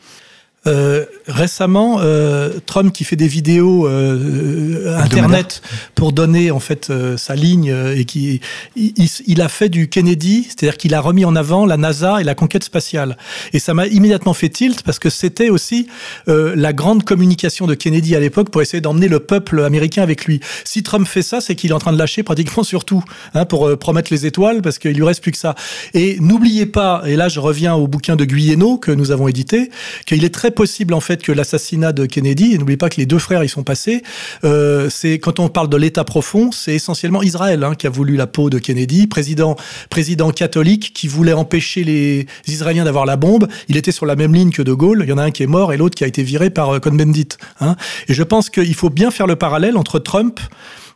[0.67, 5.63] Euh, récemment, euh, Trump qui fait des vidéos euh, internet
[5.95, 8.41] pour donner en fait sa ligne et qui
[8.77, 12.35] il, a fait du Kennedy, c'est-à-dire qu'il a remis en avant la NASA et la
[12.35, 13.17] conquête spatiale.
[13.53, 15.89] Et ça m'a immédiatement fait tilt parce que c'était aussi
[16.27, 20.41] la grande communication de Kennedy à l'époque pour essayer d'emmener le peuple américain avec lui.
[20.65, 23.03] Si Trump fait ça, c'est qu'il est en train de lâcher pratiquement sur tout
[23.35, 25.55] hein, pour promettre les étoiles parce qu'il lui reste plus que ça.
[25.95, 29.71] Et n'oubliez pas, et là je reviens au bouquin de Guyeno que nous avons édité,
[30.07, 33.07] qu'il est très possible en fait que l'assassinat de Kennedy, et n'oubliez pas que les
[33.07, 34.03] deux frères y sont passés,
[34.43, 38.17] euh, c'est quand on parle de l'État profond, c'est essentiellement Israël hein, qui a voulu
[38.17, 39.55] la peau de Kennedy, président,
[39.91, 43.47] président catholique qui voulait empêcher les Israéliens d'avoir la bombe.
[43.69, 45.03] Il était sur la même ligne que De Gaulle.
[45.05, 46.75] Il y en a un qui est mort et l'autre qui a été viré par
[46.75, 47.29] euh, Cohn-Bendit.
[47.61, 47.77] Hein.
[48.09, 50.41] Et je pense qu'il faut bien faire le parallèle entre Trump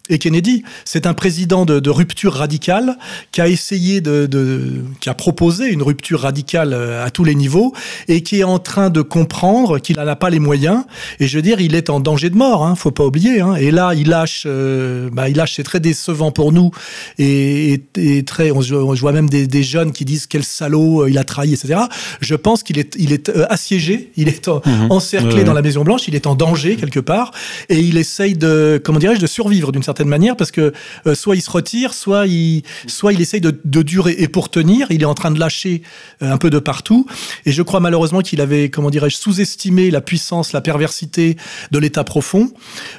[0.09, 0.65] et Kennedy.
[0.85, 2.97] C'est un président de, rupture radicale
[3.33, 7.75] qui a essayé de, qui a proposé une rupture radicale euh, à tous les niveaux
[8.07, 10.85] et qui est en train de comprendre qu'il n'en a pas les moyens.
[11.19, 12.65] Et je veux dire, il est en danger de mort.
[12.65, 13.41] Hein, faut pas oublier.
[13.41, 13.57] Hein.
[13.57, 15.55] Et là, il lâche, euh, bah, il lâche.
[15.57, 16.71] C'est très décevant pour nous
[17.19, 17.83] et,
[18.27, 18.51] très.
[18.51, 21.81] On, je vois même des, jeunes qui disent quel salaud, euh, il a trahi, etc.
[22.21, 24.91] Je pense qu'il est, il est assiégé, il est mhm.
[24.91, 27.33] encerclé dans la Maison Blanche, il est en danger quelque part
[27.69, 30.73] et il essaye de, comment dirais-je, de survivre d'une certaine manière parce que
[31.07, 33.51] euh, soit il se retire, soit il, soit il essaye de,
[33.83, 34.15] durer.
[34.19, 35.83] Et pour tenir, il est en train de lâcher
[36.23, 37.07] euh, un peu de partout.
[37.47, 41.37] Et je crois malheureusement qu'il avait, comment dirais-je, sous-estimé la puissance, la perversité
[41.71, 42.53] de l'État profond.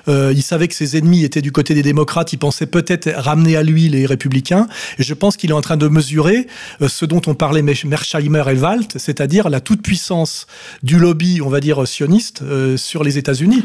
[0.08, 2.34] Euh, il savait que ses ennemis étaient du côté des démocrates.
[2.34, 4.68] Il pensait peut-être ramener à lui les républicains.
[4.98, 6.48] Et je pense qu'il est en train de mesurer
[6.86, 10.48] ce dont on parlait Mersheimer et Walt, c'est-à-dire la toute-puissance
[10.84, 12.44] du lobby, on va dire, sioniste
[12.78, 13.64] sur les États-Unis.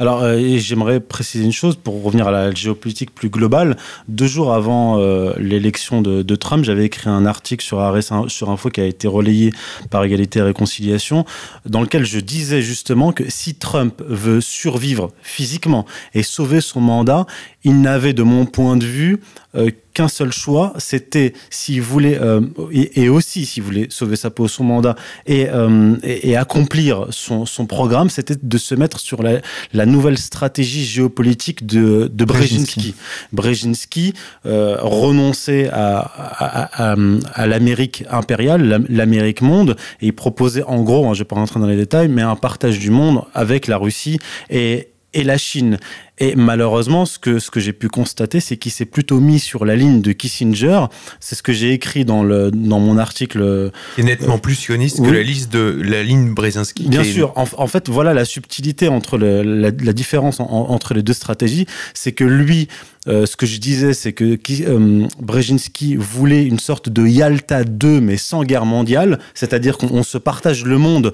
[0.00, 3.76] Alors, euh, j'aimerais préciser une chose pour revenir à la géopolitique plus globale.
[4.08, 8.70] Deux jours avant euh, l'élection de, Trump, j'avais écrit un article sur Arrêt sur Info
[8.70, 9.52] qui a été relayé
[9.90, 11.26] par Égalité et Réconciliation,
[11.66, 15.84] dans lequel je disais justement que si Trump veut survivre physiquement
[16.14, 17.26] et sauver son mandat,
[17.64, 19.20] il n'avait, de mon point de vue,
[19.54, 22.40] euh, qu'un seul choix, c'était s'il voulait, euh,
[22.72, 27.66] et, aussi s'il voulait sauver sa peau, son mandat, et, euh, et, accomplir son, son
[27.66, 29.40] programme, c'était de se mettre sur la,
[29.74, 32.94] la, nouvelle stratégie géopolitique de, de Brzezinski.
[33.32, 36.96] Brzezinski renonçait à, à, à,
[37.34, 41.36] à l'Amérique impériale, l'Amérique monde, et il proposait en gros, hein, je ne vais pas
[41.36, 45.38] rentrer dans les détails, mais un partage du monde avec la Russie et, et la
[45.38, 45.78] Chine.
[46.22, 49.64] Et malheureusement, ce que, ce que j'ai pu constater, c'est qu'il s'est plutôt mis sur
[49.64, 50.84] la ligne de Kissinger.
[51.18, 53.70] C'est ce que j'ai écrit dans, le, dans mon article.
[53.96, 56.88] C'est nettement plus sioniste que la, liste de, la ligne Brzezinski.
[56.88, 57.32] Bien sûr.
[57.36, 61.66] En, fait, voilà la subtilité entre le, la, différence entre les deux stratégies.
[61.94, 62.68] C'est que lui,
[63.08, 68.02] euh, ce que je disais, c'est que euh, Brzezinski voulait une sorte de Yalta 2,
[68.02, 69.20] mais sans guerre mondiale.
[69.32, 71.12] C'est-à-dire qu'on se partage le monde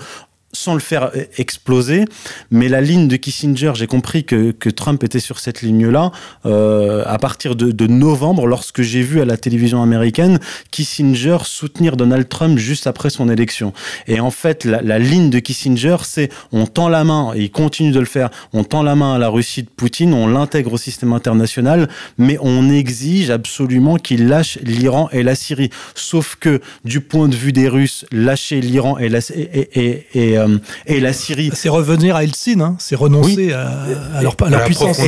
[0.56, 2.04] sans le faire euh, exploser.
[2.50, 6.10] Mais la ligne de Kissinger, j'ai compris que, Trump était sur cette ligne-là
[6.44, 10.38] euh, à partir de, novembre, lorsque j'ai vu à la télévision américaine
[10.70, 13.72] Kissinger soutenir Donald Trump juste après son élection.
[14.08, 17.92] Et en fait, la, ligne de Kissinger, c'est on tend la main, et il continue
[17.92, 20.78] de le faire, on tend la main à la Russie de Poutine, on l'intègre au
[20.78, 21.88] système international,
[22.18, 25.70] mais on exige absolument qu'il lâche l'Iran et la Syrie.
[25.94, 30.38] Sauf que du point de vue des Russes, lâcher l'Iran et, la, et, et, et
[30.46, 31.50] euh, et la Syrie.
[31.54, 32.76] C'est revenir à Eltsine, hein.
[32.78, 35.00] c'est renoncer à, leur, puissance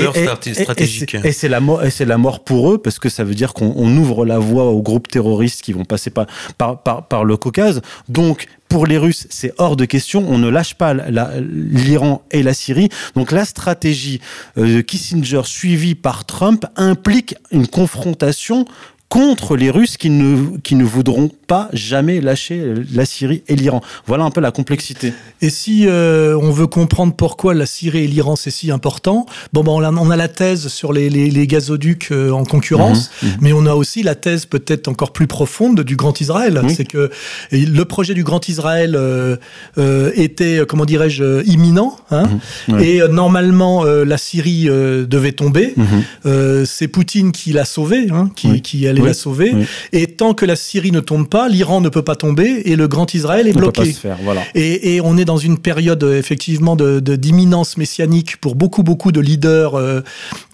[0.52, 1.16] stratégique.
[1.24, 3.54] Et, c'est la mort, et c'est la mort pour eux parce que ça veut dire
[3.54, 7.80] qu'on ouvre la voie aux groupes terroristes qui vont passer par, par, par, le Caucase.
[8.08, 10.24] Donc pour les Russes, c'est hors de question.
[10.28, 12.88] On ne lâche pas l'Iran et la Syrie.
[13.14, 14.20] Donc la stratégie
[14.58, 18.66] euh, de Kissinger suivie par Trump implique une confrontation
[19.08, 23.80] contre les Russes qui ne, qui ne voudront pas jamais lâcher la Syrie et l'Iran.
[24.06, 25.14] Voilà un peu la complexité.
[25.40, 29.64] Et si euh, on veut comprendre pourquoi la Syrie et l'Iran c'est si important, bon,
[29.64, 33.10] ben on, a, on a la thèse sur les, les, les gazoducs euh, en concurrence,
[33.22, 33.36] mhm, mhm.
[33.40, 36.60] mais on a aussi la thèse peut-être encore plus profonde du Grand Israël.
[36.68, 37.10] C'est que
[37.50, 39.36] le projet du Grand Israël euh,
[40.14, 42.28] était, comment dirais-je, imminent, hein,
[42.68, 45.74] mhm, et normalement la Syrie devait tomber.
[46.66, 49.54] c'est Poutine qui l'a sauvé, hein, qui, qui allait la sauver.
[49.92, 52.88] Et tant que la Syrie ne tombe pas, l'Iran ne peut pas tomber et le
[52.88, 53.94] Grand Israël est bloqué.
[54.22, 54.42] voilà.
[54.54, 59.20] et, et, on est dans une période effectivement de d'imminence messianique pour beaucoup beaucoup de
[59.20, 60.02] leaders, euh,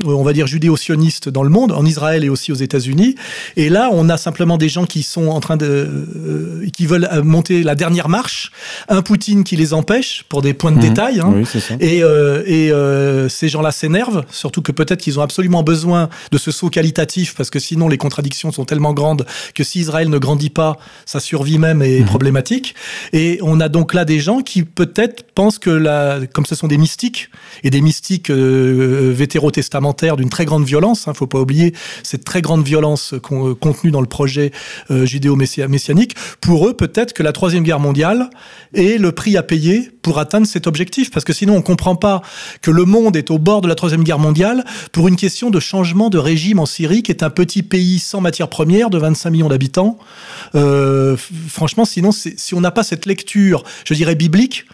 [0.04, 3.16] on va dire judéo-sionistes dans le monde, en Israël et aussi aux États-Unis.
[3.56, 7.08] Et là, on a simplement des gens qui sont en train de, euh, qui veulent
[7.22, 8.52] monter la dernière marche,
[8.88, 10.80] un Poutine qui les empêche pour des points de mmh.
[10.80, 11.20] détail.
[11.20, 11.32] Hein.
[11.34, 11.44] Oui.
[11.80, 16.38] Et, euh, et euh, ces gens-là s'énervent, surtout que peut-être qu'ils ont absolument besoin de
[16.38, 20.18] ce saut qualitatif parce que sinon les contradictions sont tellement grandes que si Israël ne
[20.18, 22.06] grandit pas, sa survie même est mmh.
[22.06, 22.74] problématique.
[23.12, 26.68] Et on a donc là des gens qui peut-être pensent que, la, comme ce sont
[26.68, 27.30] des mystiques,
[27.62, 32.24] et des mystiques euh, vétérotestamentaires d'une très grande violence, il hein, faut pas oublier cette
[32.24, 34.52] très grande violence contenue dans le projet
[34.90, 38.30] euh, judéo-messianique, pour eux peut-être que la Troisième Guerre mondiale
[38.74, 42.22] est le prix à payer pour atteindre cet objectif, parce que sinon on comprend pas
[42.60, 45.60] que le monde est au bord de la Troisième Guerre mondiale pour une question de
[45.60, 49.30] changement de régime en Syrie, qui est un petit pays sans matières premières de 25
[49.30, 49.98] millions d'habitants.
[50.54, 51.16] Euh,
[51.48, 54.66] franchement, sinon, si on n'a pas cette lecture, je dirais biblique,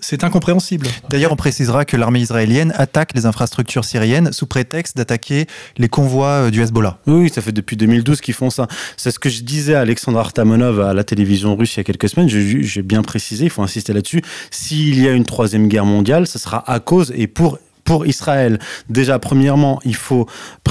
[0.00, 0.86] c'est incompréhensible.
[1.08, 5.46] D'ailleurs, on précisera que l'armée israélienne attaque les infrastructures syriennes sous prétexte d'attaquer
[5.78, 6.98] les convois euh, du Hezbollah.
[7.06, 8.68] Oui, ça fait depuis 2012 qu'ils font ça.
[8.96, 11.84] C'est ce que je disais à Alexandre Artamonov à la télévision russe il y a
[11.84, 12.28] quelques semaines.
[12.28, 14.22] J'ai bien précisé, il faut insister là-dessus.
[14.50, 18.58] S'il y a une troisième guerre mondiale, ce sera à cause et pour pour Israël.
[18.90, 20.26] Déjà, premièrement, il faut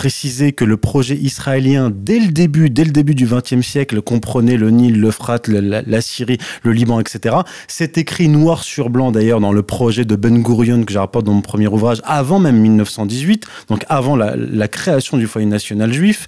[0.05, 4.55] préciser que le projet israélien, dès le début, dès le début du XXe siècle, comprenait
[4.55, 7.37] le Nil, l'Euphrate, la, la, Syrie, le Liban, etc.
[7.67, 11.25] C'est écrit noir sur blanc d'ailleurs dans le projet de Ben Gurion que je rapporte
[11.25, 16.27] dans mon premier ouvrage, avant même 1918, donc avant la, création du foyer national juif.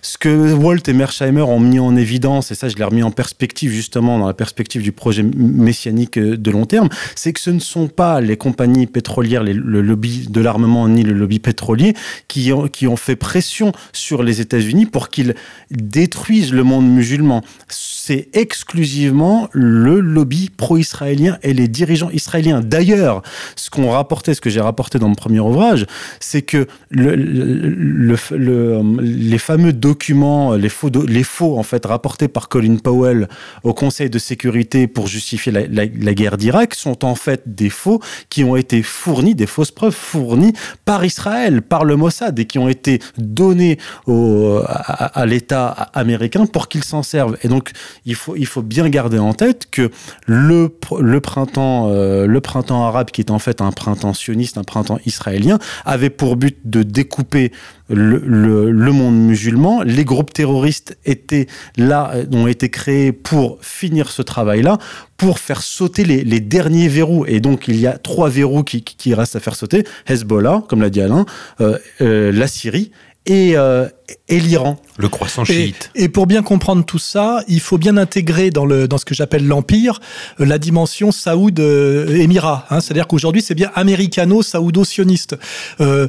[0.00, 3.10] Ce que Walt et Mersheimer ont mis en évidence, et ça je l'ai remis en
[3.10, 7.60] perspective justement dans la perspective du projet messianique de long terme, c'est que ce ne
[7.60, 11.92] sont pas les compagnies pétrolières, le lobby de l'armement ni le lobby pétrolier
[12.26, 12.52] qui
[12.86, 15.34] ont fait pression sur les États-Unis pour qu'ils
[15.70, 17.42] détruisent le monde musulman.
[17.68, 22.60] C'est exclusivement le lobby pro-israélien et les dirigeants israéliens.
[22.60, 23.22] D'ailleurs,
[23.56, 25.86] ce qu'on rapportait, ce que j'ai rapporté dans mon premier ouvrage,
[26.20, 32.28] c'est que le, le, le, les fameux documents, les faux, les faux en fait rapportés
[32.28, 33.28] par Colin Powell
[33.62, 38.00] au Conseil de sécurité pour justifier la, la, guerre d'Irak sont en fait des faux
[38.30, 40.52] qui ont été fournis, des fausses preuves fournies
[40.84, 46.68] par Israël, par le Mossad, et qui ont été donnés au, à, l'État américain pour
[46.68, 47.36] qu'il s'en serve.
[47.42, 47.72] Et donc,
[48.04, 49.90] il faut, il faut bien garder en tête que
[50.26, 54.64] le, le, printemps, euh, le printemps arabe, qui est en fait un printemps sioniste, un
[54.64, 57.52] printemps israélien, avait pour but de découper
[57.88, 59.82] le, monde musulman.
[59.82, 61.46] Les groupes terroristes étaient
[61.76, 64.78] là, euh, ont été créés pour finir ce travail-là,
[65.16, 67.26] pour faire sauter les, derniers verrous.
[67.26, 69.84] Et donc, il y a trois verrous qui, qui restent à faire sauter.
[70.06, 71.26] Hezbollah, comme l'a dit Alain,
[71.60, 72.90] euh, euh, la Syrie
[73.28, 73.86] et, euh,
[74.28, 74.80] et l'Iran.
[74.96, 75.90] Le croissant chiite.
[75.94, 79.14] Et, pour bien comprendre tout ça, il faut bien intégrer dans, le, dans ce que
[79.14, 80.00] j'appelle l'Empire
[80.38, 82.66] la dimension Saoud-Émirat.
[82.70, 85.36] Hein, C'est-à-dire qu'aujourd'hui, c'est bien américano-saoudo-sioniste.
[85.80, 86.08] Euh,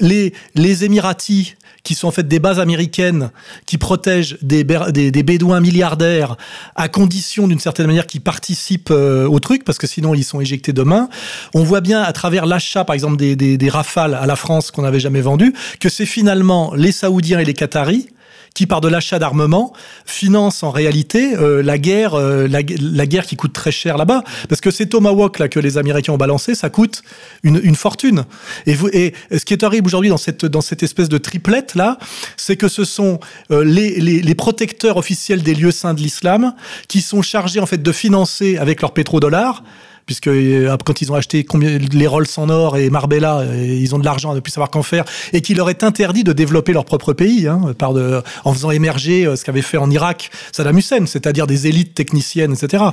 [0.00, 1.56] les, les Émiratis
[1.86, 3.30] qui sont en fait des bases américaines
[3.64, 6.36] qui protègent des, des, bédouins milliardaires
[6.74, 10.40] à condition d'une certaine manière qu'ils participent euh, au truc parce que sinon ils sont
[10.40, 11.08] éjectés demain.
[11.54, 14.82] On voit bien à travers l'achat par exemple des, des rafales à la France qu'on
[14.82, 18.08] n'avait jamais vendues que c'est finalement les Saoudiens et les Qataris
[18.56, 19.74] qui, par de l'achat d'armement,
[20.06, 24.24] finance en réalité euh, la guerre, euh, la, guerre qui coûte très cher là-bas.
[24.48, 27.02] Parce que ces Tomahawk là que les Américains ont balancé, ça coûte
[27.42, 28.24] une, une fortune.
[28.66, 31.98] Et, ce qui est horrible aujourd'hui dans cette, dans cette espèce de triplette là,
[32.38, 36.54] c'est que ce sont euh, les, protecteurs officiels des lieux saints de l'islam
[36.88, 39.62] qui sont chargés en fait de financer avec leurs pétrodollars
[40.06, 41.44] puisque euh, quand ils ont acheté
[41.92, 44.70] les Rolls en or et Marbella, euh, ils ont de l'argent à ne plus savoir
[44.70, 47.60] qu'en faire, et qu'il leur est interdit de développer leur propre pays, hein,
[48.44, 52.52] en faisant émerger euh, ce qu'avait fait en Irak Saddam Hussein, c'est-à-dire des élites techniciennes,
[52.52, 52.84] etc.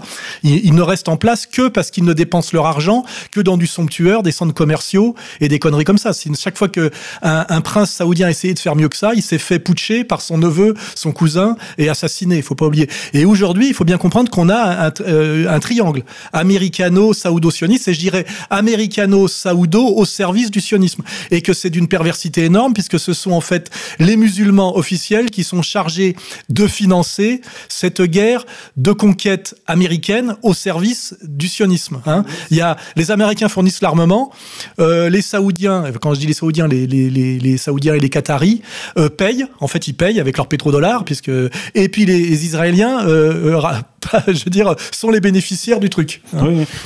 [0.41, 3.67] Ils, ne restent en place que parce qu'ils ne dépensent leur argent que dans du
[3.67, 6.11] somptueur, des centres commerciaux et des conneries comme ça.
[6.35, 6.89] Chaque fois que
[7.21, 10.21] un, prince saoudien a essayé de faire mieux que ça, il s'est fait putcher par
[10.21, 12.37] son neveu, son cousin et assassiné.
[12.37, 12.89] Il faut pas oublier.
[13.13, 18.25] Et aujourd'hui, il faut bien comprendre qu'on a un triangle américano saoudo-sioniste, et je dirais
[18.49, 21.03] américano-saoudo au service du sionisme.
[21.31, 25.43] Et que c'est d'une perversité énorme, puisque ce sont en fait les musulmans officiels qui
[25.43, 26.15] sont chargés
[26.49, 28.45] de financer cette guerre
[28.77, 32.01] de conquête américaine au service du sionisme.
[32.05, 32.23] Hein.
[32.51, 34.31] Il y a, les Américains fournissent l'armement,
[34.79, 38.61] euh, les Saoudiens, quand je dis les Saoudiens, les, Saoudiens et les Qataris
[38.97, 41.31] euh, payent, en fait ils payent avec leurs pétrodollars, puisque,
[41.75, 43.59] et puis les, Israéliens euh
[44.27, 46.21] je veux dire, sont les bénéficiaires du truc.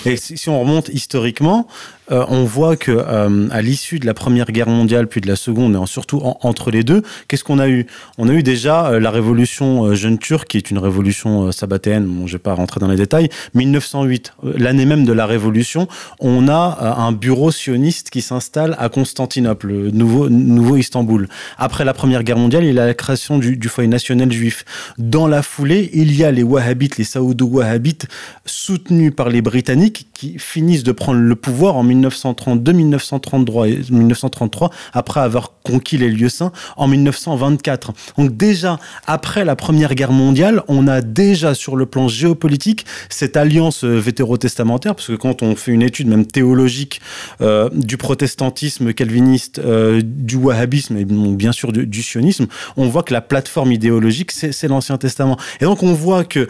[0.05, 1.67] Et si on remonte historiquement,
[2.11, 5.35] euh, on voit que euh, à l'issue de la Première Guerre mondiale, puis de la
[5.35, 7.85] Seconde, et surtout entre les deux, qu'est-ce qu'on a eu?
[8.17, 12.23] On a eu déjà euh, la révolution jeune turque, qui est une révolution sabbatéenne.
[12.25, 13.29] Je vais pas rentrer dans les détails.
[13.53, 15.87] 1908, l'année même de la révolution,
[16.19, 21.27] on a un bureau sioniste qui s'installe à Constantinople, le nouveau Istanbul.
[21.57, 24.65] Après la Première Guerre mondiale, il y a la création du, foyer national juif.
[24.97, 28.05] Dans la foulée, il y a les Wahhabites, les Saoudo-Wahhabites,
[28.45, 34.71] soutenus par les Britanniques, qui finissent de prendre le pouvoir en 1932, 1933 et 1933,
[34.93, 37.93] après avoir conquis les lieux saints en 1924.
[38.17, 43.37] Donc déjà, après la Première Guerre mondiale, on a déjà sur le plan géopolitique cette
[43.37, 47.01] alliance euh, vétérotestamentaire, parce que quand on fait une étude même théologique
[47.41, 53.13] euh, du protestantisme calviniste, euh, du wahhabisme et bien sûr du, sionisme, on voit que
[53.13, 55.37] la plateforme idéologique, c'est l'Ancien Testament.
[55.59, 56.47] Et donc on voit que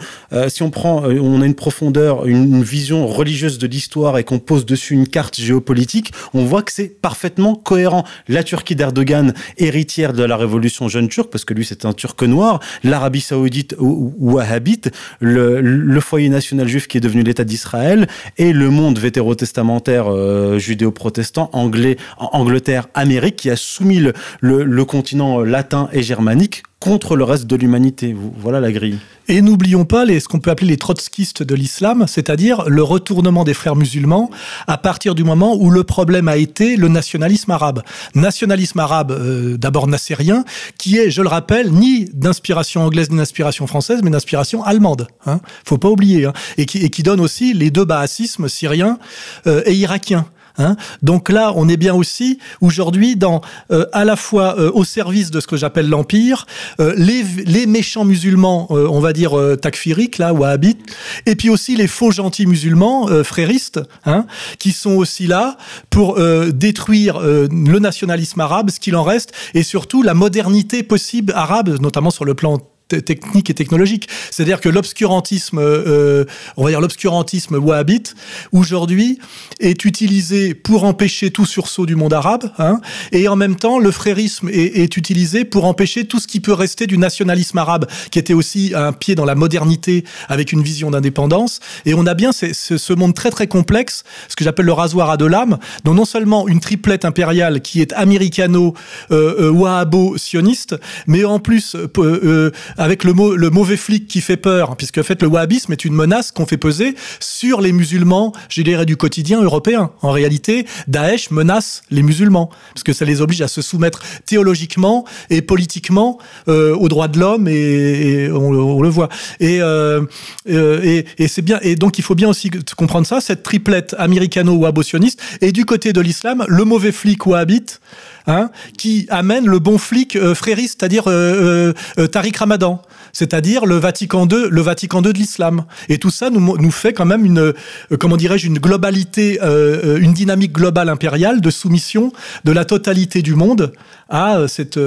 [0.48, 4.66] si on prend, on a une profondeur, une vision religieuse de l'histoire et qu'on pose
[4.66, 8.04] dessus une carte géopolitique, on voit que c'est parfaitement cohérent.
[8.28, 12.22] La Turquie d'Erdogan, héritière de la révolution jeune turque, parce que lui c'est un turc
[12.22, 18.52] noir, l'Arabie saoudite ou wahhabite, le, foyer national juif qui est devenu l'État d'Israël, et
[18.52, 24.00] le monde vétérotestamentaire euh, judéo-protestant, anglais, Angleterre, Amérique, qui a soumis
[24.40, 28.14] le continent latin et germanique contre le reste de l'humanité.
[28.36, 28.98] Voilà la grille.
[29.26, 33.44] Et n'oublions pas les, ce qu'on peut appeler les trotskistes de l'islam, c'est-à-dire le retournement
[33.44, 34.30] des frères musulmans
[34.66, 37.82] à partir du moment où le problème a été le nationalisme arabe.
[38.14, 40.44] Nationalisme arabe, euh, d'abord nassérien,
[40.78, 45.08] qui est, je le rappelle, ni d'inspiration anglaise ni d'inspiration française, mais d'inspiration allemande.
[45.26, 45.40] Hein.
[45.64, 46.26] Faut pas oublier.
[46.26, 46.32] Hein.
[46.56, 48.98] Et, qui, donne aussi les deux baasismes syriens
[49.46, 50.26] euh, et irakiens.
[50.58, 50.76] Hein.
[51.02, 53.40] Donc là, on est bien aussi aujourd'hui dans
[53.70, 56.46] euh, à la fois euh, au service de ce que j'appelle l'empire,
[56.80, 60.80] euh, les, les, méchants musulmans, on va dire takfiriques là, wahhabites,
[61.26, 64.26] et puis aussi les faux gentils musulmans fréristes, hein,
[64.58, 65.58] qui sont aussi là
[65.90, 66.18] pour
[66.52, 72.10] détruire le nationalisme arabe, ce qu'il en reste, et surtout la modernité possible arabe, notamment
[72.10, 74.08] sur le plan techniques et technologiques.
[74.30, 76.24] C'est-à-dire que l'obscurantisme, euh,
[76.56, 78.14] on va dire l'obscurantisme wahhabite,
[78.52, 79.18] aujourd'hui,
[79.60, 82.80] est utilisé pour empêcher tout sursaut du monde arabe, hein,
[83.12, 86.86] et en même temps, le frérisme est, utilisé pour empêcher tout ce qui peut rester
[86.86, 91.60] du nationalisme arabe, qui était aussi un pied dans la modernité avec une vision d'indépendance.
[91.84, 95.16] Et on a bien ce, monde très très complexe, ce que j'appelle le rasoir à
[95.16, 101.74] deux lames, dont non seulement une triplette impériale qui est américano-wahhabo-sioniste, euh, mais en plus
[101.74, 105.28] euh, euh, avec le, mot, le mauvais flic qui fait peur, puisque en fait le
[105.28, 109.90] wahhabisme est une menace qu'on fait peser sur les musulmans, je dirais du quotidien européen.
[110.00, 115.04] En réalité, Daesh menace les musulmans, parce que ça les oblige à se soumettre théologiquement
[115.28, 119.08] et politiquement euh, aux droits de l'homme, et, et on, on, le voit.
[119.40, 120.02] Et, euh,
[120.46, 121.58] et, et c'est bien.
[121.62, 126.00] Et donc il faut bien aussi comprendre ça, cette triplette américano-wahhabitionniste, et du côté de
[126.00, 127.80] l'islam, le mauvais flic wahhabite
[128.28, 133.76] hein, qui amène le bon flic euh, frériste, c'est-à-dire euh, euh, Tariq Ramadan, c'est-à-dire le
[133.76, 135.64] Vatican II, le Vatican II de l'islam.
[135.88, 137.52] Et tout ça nous, fait quand même une, euh,
[137.98, 142.12] comment dirais-je, une globalité, euh, une dynamique globale impériale de soumission
[142.44, 143.72] de la totalité du monde
[144.08, 144.78] à cette,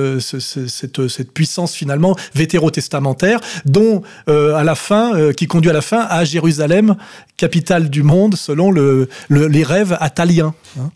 [1.34, 6.96] puissance finalement vétérotestamentaire, dont euh, à la fin, qui conduit à la fin à Jérusalem,
[7.38, 10.54] capitale du monde, selon le, le, les rêves ataliens.
[10.80, 10.90] Hein.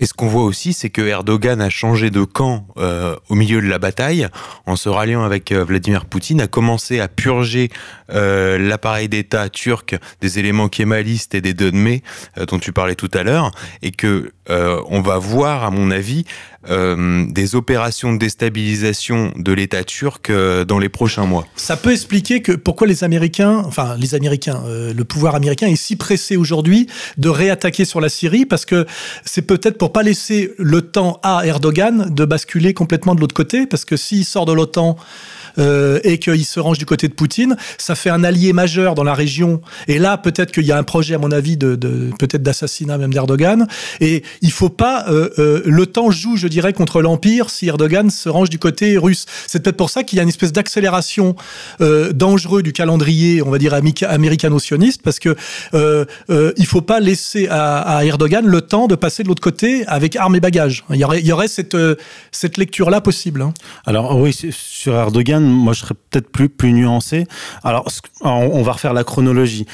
[0.00, 3.60] Et ce qu'on voit aussi, c'est que Erdogan a changé de camp euh, au milieu
[3.60, 4.26] de la bataille,
[4.64, 7.68] en se ralliant avec euh, Vladimir Poutine, a commencé à purger
[8.10, 11.98] euh, l'appareil d'État turc des éléments kémalistes et des Dönme,
[12.38, 13.50] euh, dont tu parlais tout à l'heure,
[13.82, 16.24] et que on va voir, à mon avis,
[16.68, 20.30] euh, des opérations de déstabilisation de l'État turc
[20.66, 21.46] dans les prochains mois.
[21.56, 25.96] Ça peut expliquer que pourquoi les Américains, enfin les Américains, le pouvoir américain est si
[25.96, 26.86] pressé aujourd'hui
[27.18, 28.86] de réattaquer sur la Syrie, parce que
[29.24, 33.66] c'est peut-être pour pas laisser le temps à Erdogan de basculer complètement de l'autre côté,
[33.66, 34.96] parce que s'il sort de l'OTAN
[35.58, 39.04] euh, et qu'il se range du côté de Poutine, ça fait un allié majeur dans
[39.04, 39.60] la région.
[39.88, 41.76] Et là, peut-être qu'il y a un projet, à mon avis, de,
[42.18, 43.66] peut-être d'assassinat même d'Erdogan.
[44.00, 45.06] Et il faut pas.
[45.08, 48.96] Euh, euh, le temps joue, je dirais, contre l'empire si Erdogan se range du côté
[48.96, 49.26] russe.
[49.46, 51.34] C'est peut-être pour ça qu'il y a une espèce d'accélération
[52.12, 55.36] dangereux du calendrier, on va dire américano-sioniste, parce que
[55.74, 60.36] il faut pas laisser à, Erdogan le temps de passer de l'autre côté avec armes
[60.36, 60.84] et bagages.
[60.90, 61.76] Il y aurait, cette
[62.32, 63.42] cette lecture là possible.
[63.42, 63.52] Hein.
[63.86, 67.26] Alors oui, sur Erdogan moi je serais peut-être plus, plus nuancé.
[67.64, 67.86] Alors,
[68.22, 69.66] on va refaire la chronologie.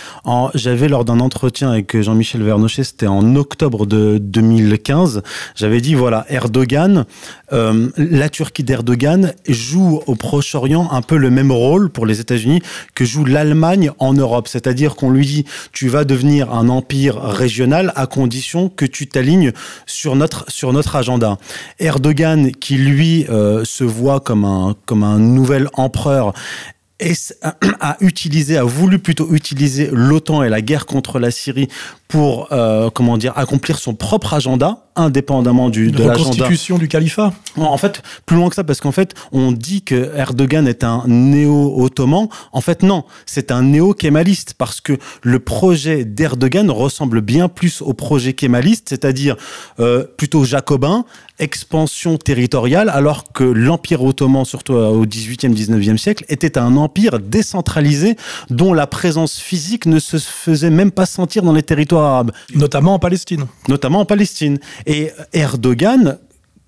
[0.54, 5.22] J'avais lors d'un entretien avec Jean-Michel Vernochet, c'était en octobre de 2015,
[5.54, 7.04] j'avais dit voilà, Erdogan,
[7.52, 12.60] euh, la Turquie d'Erdogan joue au Proche-Orient un peu le même rôle pour les États-Unis
[12.94, 14.48] que joue l'Allemagne en Europe.
[14.48, 19.52] C'est-à-dire qu'on lui dit tu vas devenir un empire régional à condition que tu t'alignes
[19.86, 21.38] sur notre, sur notre agenda.
[21.78, 26.32] Erdogan, qui lui euh, se voit comme un, comme un nouvel empereur
[27.80, 31.68] a utilisé, a voulu plutôt utiliser l'OTAN et la guerre contre la Syrie
[32.08, 37.32] pour euh, comment dire accomplir son propre agenda indépendamment du de constitution du califat?
[37.56, 41.02] En fait, plus loin que ça parce qu'en fait, on dit que Erdogan est un
[41.06, 42.28] néo-ottoman.
[42.52, 47.92] En fait, non, c'est un néo-kémaliste parce que le projet d'Erdogan ressemble bien plus au
[47.92, 49.36] projet kémaliste, c'est-à-dire
[49.80, 51.04] euh, plutôt jacobin,
[51.38, 58.16] expansion territoriale, alors que l'Empire ottoman, surtout au 18e, 19e siècle, était un empire décentralisé
[58.50, 62.32] dont la présence physique ne se faisait même pas sentir dans les territoires arabes.
[62.54, 63.46] Notamment en Palestine.
[63.68, 64.58] Notamment en Palestine.
[64.86, 66.18] Et Erdogan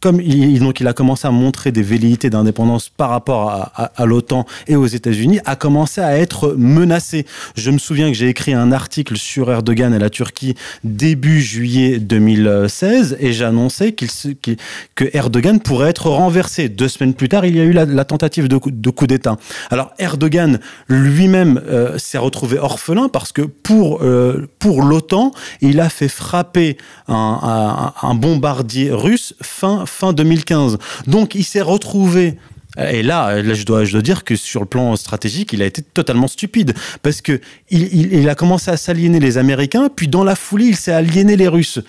[0.00, 4.86] comme il, a commencé à montrer des velléités d'indépendance par rapport à, l'OTAN et aux
[4.86, 7.26] États-Unis, a commencé à être menacé.
[7.56, 11.98] Je me souviens que j'ai écrit un article sur Erdogan et la Turquie début juillet
[11.98, 14.08] 2016 et j'annonçais qu'il
[14.40, 14.56] qu
[14.94, 16.68] que Erdogan pourrait être renversé.
[16.68, 19.36] Deux semaines plus tard, il y a eu la, tentative de coup, d'État.
[19.70, 25.88] Alors Erdogan lui-même euh, s'est retrouvé orphelin parce que pour euh, pour l'OTAN, il a
[25.88, 26.76] fait frapper
[27.08, 30.78] un bombardier russe fin fin 2015.
[31.06, 32.36] Donc il s'est retrouvé
[32.78, 35.66] et là, là je, dois, je dois dire que sur le plan stratégique, il a
[35.66, 40.22] été totalement stupide parce que il, il, a commencé à s'aliéner les Américains, puis dans
[40.22, 41.80] la foulée, il s'est aliéné les Russes.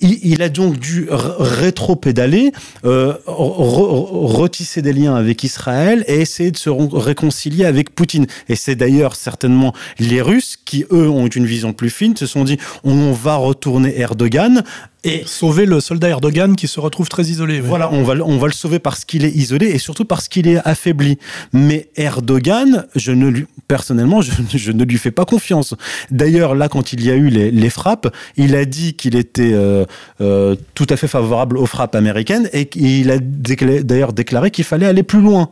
[0.00, 2.52] Il, il a donc dû rétro-pédaler,
[2.84, 8.26] euh, retisser des liens avec Israël et essayer de se réconcilier avec Poutine.
[8.48, 12.44] Et c'est d'ailleurs certainement les Russes qui, eux, ont une vision plus fine, se sont
[12.44, 14.62] dit on va retourner Erdogan
[15.04, 17.60] et sauver le soldat Erdogan qui se retrouve très isolé.
[17.60, 17.66] Oui.
[17.66, 20.48] Voilà, on va, on va le sauver parce qu'il est isolé et surtout parce qu'il
[20.48, 21.18] est affaibli.
[21.52, 25.74] Mais Erdogan, je ne lui, personnellement, je, je ne lui fais pas confiance.
[26.10, 29.52] D'ailleurs, là, quand il y a eu les, les frappes, il a dit qu'il était
[29.52, 29.84] euh,
[30.20, 34.86] euh, tout à fait favorable aux frappes américaines et il a d'ailleurs déclaré qu'il fallait
[34.86, 35.50] aller plus loin.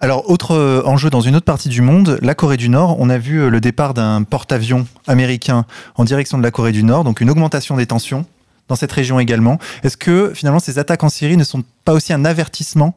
[0.00, 3.18] Alors, autre enjeu dans une autre partie du monde, la Corée du Nord, on a
[3.18, 5.64] vu le départ d'un porte-avions américain
[5.94, 8.26] en direction de la Corée du Nord, donc une augmentation des tensions
[8.68, 9.58] dans cette région également.
[9.82, 12.94] Est-ce que finalement ces attaques en Syrie ne sont pas aussi un avertissement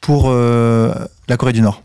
[0.00, 1.82] pour la Corée du Nord?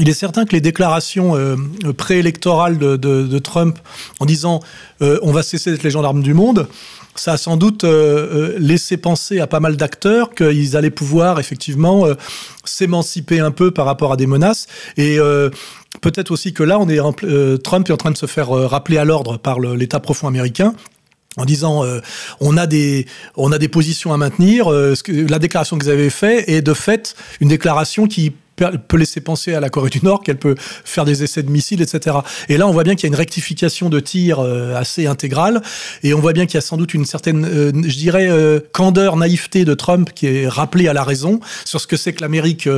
[0.00, 1.56] Il est certain que les déclarations euh,
[1.96, 3.78] préélectorales de, Trump
[4.20, 4.60] en disant
[5.02, 6.66] euh, on va cesser d'être les gendarmes du monde,
[7.14, 12.06] ça a sans doute euh, laissé penser à pas mal d'acteurs qu'ils allaient pouvoir effectivement
[12.64, 14.66] s'émanciper un peu par rapport à des menaces.
[14.96, 15.18] Et
[16.00, 16.98] peut-être aussi que là, on est
[17.62, 20.74] Trump est en train de se faire rappeler à l'ordre par l'État profond américain
[21.36, 21.84] en disant
[22.40, 23.06] on a des
[23.36, 24.66] on a des positions à maintenir.
[24.66, 29.20] que, la déclaration que vous avez faite est de fait une déclaration qui peut laisser
[29.20, 32.16] penser à la Corée du Nord qu'elle peut faire des essais de missiles, etc.
[32.48, 35.62] Et là, on voit bien qu'il y a une rectification de tir euh, assez intégrale,
[36.02, 38.60] et on voit bien qu'il y a sans doute une certaine, euh, je dirais, euh,
[38.72, 42.20] candeur, naïveté de Trump qui est rappelée à la raison sur ce que c'est que
[42.20, 42.68] l'Amérique,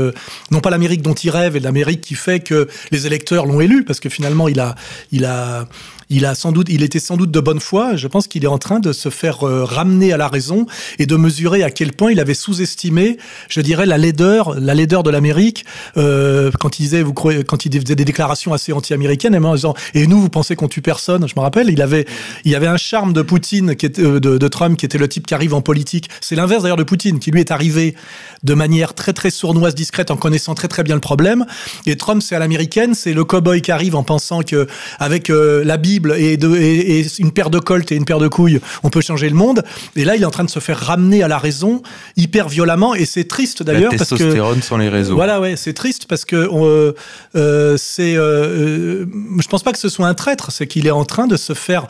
[0.50, 3.84] non pas l'Amérique dont il rêve, et l'Amérique qui fait que les électeurs l'ont élu,
[3.84, 5.66] parce que finalement, il a,
[6.10, 7.96] il a sans doute, il était sans doute de bonne foi.
[7.96, 10.66] Je pense qu'il est en train de se faire ramener à la raison
[10.98, 15.02] et de mesurer à quel point il avait sous-estimé, je dirais, la laideur, la laideur
[15.02, 15.64] de l'Amérique
[15.96, 19.74] euh, quand il disait, vous croyez, quand il faisait des déclarations assez anti-américaines, en disant
[19.94, 21.26] et nous vous pensez qu'on tue personne?
[21.28, 22.06] Je me rappelle, il avait,
[22.44, 25.34] il y avait un charme de Poutine euh, de, Trump qui était le type qui
[25.34, 26.08] arrive en politique.
[26.20, 27.94] C'est l'inverse d'ailleurs de Poutine qui lui est arrivé
[28.42, 31.46] de manière très très sournoise, discrète, en connaissant très très bien le problème.
[31.86, 34.66] Et Trump c'est à l'américaine, c'est le cowboy qui arrive en pensant que
[34.98, 38.28] avec euh, la Bible et, de, et, une paire de colts et une paire de
[38.28, 39.62] couilles, on peut changer le monde.
[39.96, 41.82] Et là, il est en train de se faire ramener à la raison
[42.16, 45.14] hyper violemment et c'est triste d'ailleurs parce que testostérone sans les réseaux.
[45.14, 46.92] Voilà, ouais, c'est triste parce que euh,
[47.36, 48.16] euh, c'est.
[48.16, 49.06] Euh,
[49.38, 51.52] je pense pas que ce soit un traître, c'est qu'il est en train de se
[51.52, 51.86] faire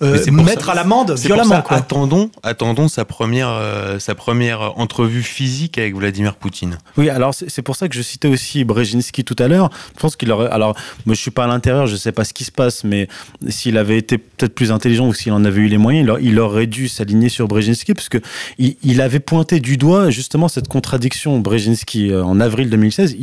[0.00, 1.62] mettre à l'amende violemment.
[1.68, 3.60] Attendons, attendons sa première,
[3.98, 6.78] sa première entrevue physique avec Vladimir Poutine.
[6.96, 9.70] Oui, alors c'est pour ça que je citais aussi Brzezinski tout à l'heure.
[9.96, 10.50] Je pense qu'il aurait.
[10.50, 13.08] Alors, moi, je suis pas à l'intérieur, je sais pas ce qui se passe, mais
[13.48, 16.66] s'il avait été peut-être plus intelligent ou s'il en avait eu les moyens, il, aurait
[16.66, 18.18] dû s'aligner sur Brzezinski parce que
[18.58, 21.38] il, avait pointé du doigt justement cette contradiction.
[21.40, 23.16] Brzezinski en avril 2016,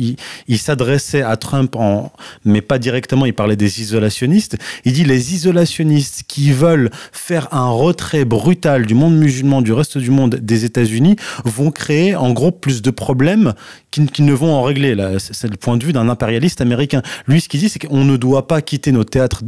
[0.48, 1.76] il, s'adressait à Trump,
[2.44, 4.56] mais pas directement, il parlait des isolationnistes.
[4.84, 9.98] Il dit les isolationnistes qui veulent faire un retrait brutal du monde musulman, du reste
[9.98, 13.54] du monde, des États-Unis, vont créer en gros plus de problèmes
[13.90, 14.94] qu'ils ne vont en régler.
[15.18, 17.02] C'est le point de vue d'un impérialiste américain.
[17.26, 19.42] Lui, ce qu'il dit, c'est qu'on ne doit pas quitter nos théâtres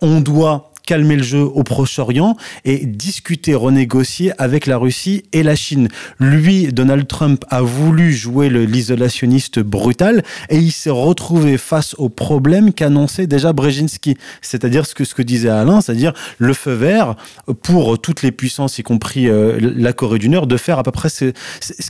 [0.00, 2.34] on doit calmer le jeu au Proche-Orient
[2.64, 5.88] et discuter, renégocier avec la Russie et la Chine.
[6.18, 12.72] Lui, Donald Trump, a voulu jouer l'isolationniste brutal et il s'est retrouvé face au problème
[12.72, 14.16] qu'annonçait déjà Brzezinski.
[14.40, 17.16] C'est-à-dire ce que, disait Alain, c'est-à-dire le feu vert
[17.62, 20.90] pour toutes les puissances, y compris euh, la Corée du Nord, de faire à peu
[20.90, 21.32] près ce,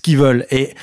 [0.03, 0.45] qu'ils veulent.
[0.51, 0.75] Et,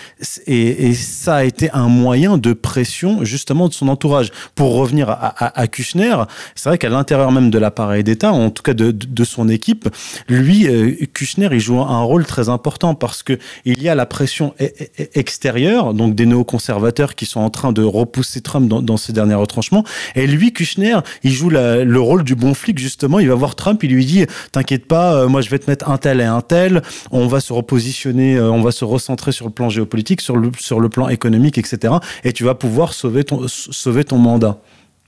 [0.93, 4.31] ça a été un moyen de pression justement de son entourage.
[4.55, 6.15] Pour revenir à Kushner,
[6.55, 9.89] c'est vrai qu'à l'intérieur même de l'appareil d'État, en tout cas de, son équipe,
[10.29, 14.05] lui, euh, Kushner, il joue un rôle très important parce que il y a la
[14.05, 18.67] pression e, e, e, extérieure, donc des néoconservateurs qui sont en train de repousser Trump
[18.69, 19.83] dans, ces derniers retranchements.
[20.15, 23.19] Et lui, Kushner, il joue le rôle du bon flic, justement.
[23.19, 25.89] Il va voir Trump, il lui dit, t'inquiète pas, euh, moi je vais te mettre
[25.89, 26.81] un tel et un tel,
[27.11, 30.51] on va se repositionner, euh, on va se recentrer sur le plan géopolitique, sur le,
[30.59, 31.95] sur le plan économique, etc.
[32.23, 34.59] Et tu vas pouvoir sauver ton, sauver ton mandat.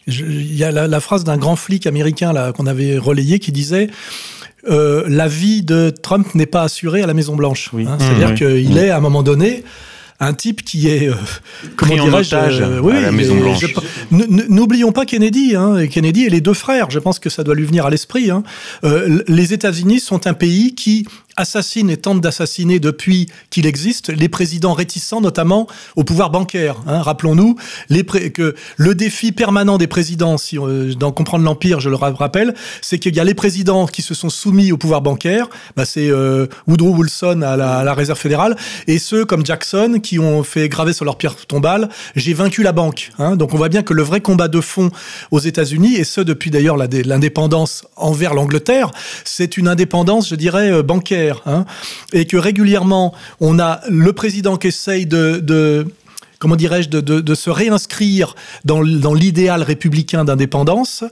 [0.08, 3.90] Il y a la, phrase d'un grand flic américain là qu'on avait relayé qui disait
[4.70, 7.70] euh, la vie de Trump n'est pas assurée à la Maison Blanche.
[7.74, 7.86] Oui.
[7.88, 7.98] Hein.
[8.00, 8.78] C'est-à-dire qu'il mmh.
[8.78, 9.64] est à un moment donné
[10.20, 11.14] un type qui est euh,
[11.76, 13.66] comment dirais-je euh, oui, à la Maison Blanche.
[14.12, 16.90] N'oublions pas Kennedy, hein, Kennedy et les deux frères.
[16.90, 18.32] Je pense que ça doit lui venir à l'esprit.
[18.32, 18.44] Hein.
[18.84, 21.08] Euh, les États-Unis sont un pays qui
[21.38, 26.78] assassine et tente d'assassiner depuis qu'il existe les présidents réticents, notamment au pouvoir bancaire.
[26.88, 27.02] Hein.
[27.02, 27.56] Rappelons-nous
[28.34, 30.68] que le défi permanent des présidents, si on,
[30.98, 34.30] dans comprendre l'empire, je le rappelle, c'est qu'il y a les présidents qui se sont
[34.30, 35.50] soumis au pouvoir bancaire.
[35.76, 40.44] Bah, c'est euh, Woodrow Wilson à la, Réserve fédérale et ceux comme Jackson qui ont
[40.44, 43.12] fait graver sur leur pierre tombale j'ai vaincu la banque.
[43.18, 43.36] Hein.
[43.36, 44.92] Donc on voit bien que le vrai combat de fond
[45.32, 48.92] aux États-Unis et ce depuis d'ailleurs l'indépendance envers l'Angleterre,
[49.24, 50.84] c'est une indépendance, je dirais, euh,
[51.46, 51.66] Hein,
[52.14, 55.86] et que régulièrement, on a le président qui essaye de,
[56.40, 61.04] comment dirais-je, de, se réinscrire dans, dans l'idéal républicain d'indépendance.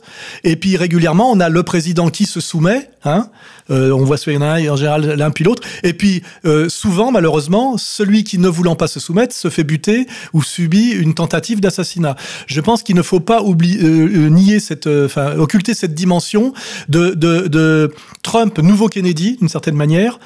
[0.43, 3.29] Et puis régulièrement, on a le président qui se soumet, hein,
[3.71, 5.63] euh, on voit soit en général l'un puis l'autre.
[5.83, 10.07] Et puis euh, souvent, malheureusement, celui qui ne voulant pas se soumettre se fait buter
[10.33, 12.15] ou subit une tentative d'assassinat.
[12.47, 16.53] Je pense qu'il ne faut pas oublier, euh, nier cette, enfin occulter cette dimension
[16.89, 17.91] de,
[18.21, 20.19] Trump, nouveau Kennedy, d'une certaine manière,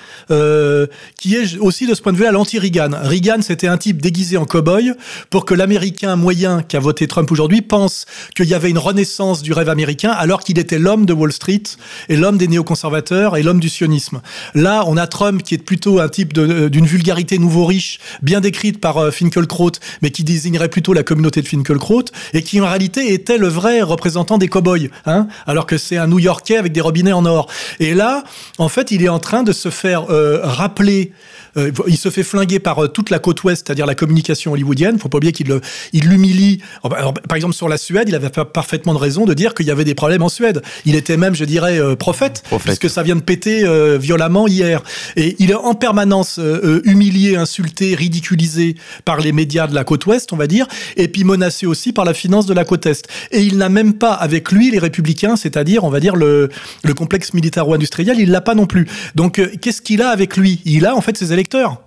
[1.18, 2.92] qui est aussi de ce point de vue à l'anti-Reagan.
[3.02, 4.94] Reagan, c'était un type déguisé en cow-boy
[5.30, 9.42] pour que l'Américain moyen qui a voté Trump aujourd'hui pense qu'il y avait une renaissance
[9.42, 11.64] du rêve américain alors qu'il était l'homme de Wall Street
[12.08, 14.22] et l'homme des néoconservateurs et l'homme du sionisme.
[14.56, 18.80] Là, on a Trump qui est plutôt un type d'une vulgarité nouveau riche, bien décrite
[18.80, 19.72] par euh, Finkelkraut,
[20.02, 23.82] mais qui désignerait plutôt la communauté de Finkelkraut et qui en réalité était le vrai
[23.82, 27.48] représentant des cow-boys, hein, alors que c'est un New-Yorkais avec des robinets en or.
[27.80, 28.24] Et là,
[28.58, 31.12] en fait, il est en train de se faire euh, rappeler
[31.60, 34.96] euh, il se fait flinguer par euh, toute la côte ouest, c'est-à-dire la communication hollywoodienne.
[34.96, 35.48] Il faut pas oublier qu'il
[35.94, 36.60] l'humilie.
[36.82, 39.84] Par exemple, sur la Suède, il avait parfaitement de raison de dire qu'il y avait
[39.84, 40.62] des problèmes en Suède.
[40.86, 43.64] Il était même, je dirais, euh, prophète, puisque ça vient de péter
[44.00, 44.82] violemment hier.
[45.16, 46.40] Et il est en permanence
[46.84, 51.24] humilié, insulté, ridiculisé par les médias de la côte ouest, on va dire, et puis
[51.24, 53.08] menacé aussi par la finance de la côte est.
[53.32, 56.50] Et il n'a même pas avec lui les républicains, c'est-à-dire, on va dire, le,
[56.84, 58.88] le complexe militaro-industriel, il l'a pas non plus.
[59.16, 60.62] Donc, qu'est-ce qu'il a avec lui?
[60.66, 61.82] Il a en fait ses électeurs lecteurs.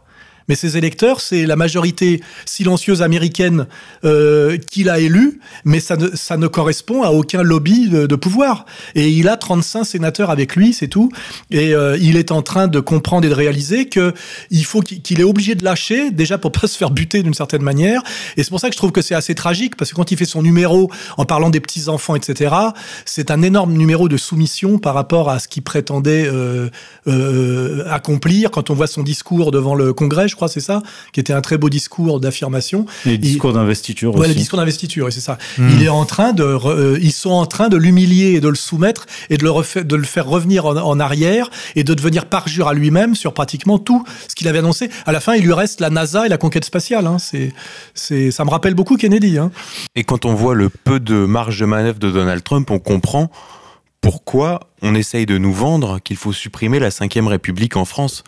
[0.49, 3.67] Mais ces électeurs, c'est la majorité silencieuse américaine
[4.05, 8.67] euh, qu'il a élue, mais ça ne, ne correspond à aucun lobby de, pouvoir.
[8.95, 11.11] Et il a 35 sénateurs avec lui, c'est tout.
[11.51, 14.13] Et euh, il est en train de comprendre et de réaliser que
[14.51, 17.63] il faut qu'il est obligé de lâcher, déjà pour pas se faire buter d'une certaine
[17.63, 18.03] manière.
[18.37, 20.19] Et c'est pour ça que je trouve que c'est assez tragique, parce que quand il
[20.19, 22.55] fait son numéro en parlant des petits-enfants, etc.,
[23.05, 26.71] c'est un énorme numéro de soumission par rapport à ce qu'il prétendait euh
[27.91, 28.51] accomplir.
[28.51, 31.43] Quand on voit son discours devant le Congrès, je crois, c'est ça, qui était un
[31.43, 32.87] très beau discours d'affirmation.
[33.05, 34.29] Et le discours d'investiture aussi.
[34.29, 35.37] le discours d'investiture, c'est ça.
[35.59, 35.69] Hmm.
[35.75, 38.55] Il est en train de, euh, ils sont en train de l'humilier et de le
[38.55, 42.75] soumettre et de le, de le faire revenir en, arrière et de devenir parjure à
[42.75, 44.89] lui-même sur pratiquement tout ce qu'il avait annoncé.
[45.05, 47.07] À la fin, il lui reste la NASA et la conquête spatiale.
[47.07, 47.19] Hein.
[47.19, 47.53] C'est,
[47.95, 49.37] c'est, ça me rappelle beaucoup Kennedy.
[49.37, 49.51] Hein.
[49.95, 53.31] Et quand on voit le peu de marge de manœuvre de Donald Trump, on comprend
[54.01, 58.25] pourquoi on essaye de nous vendre qu'il faut supprimer la Ve République en France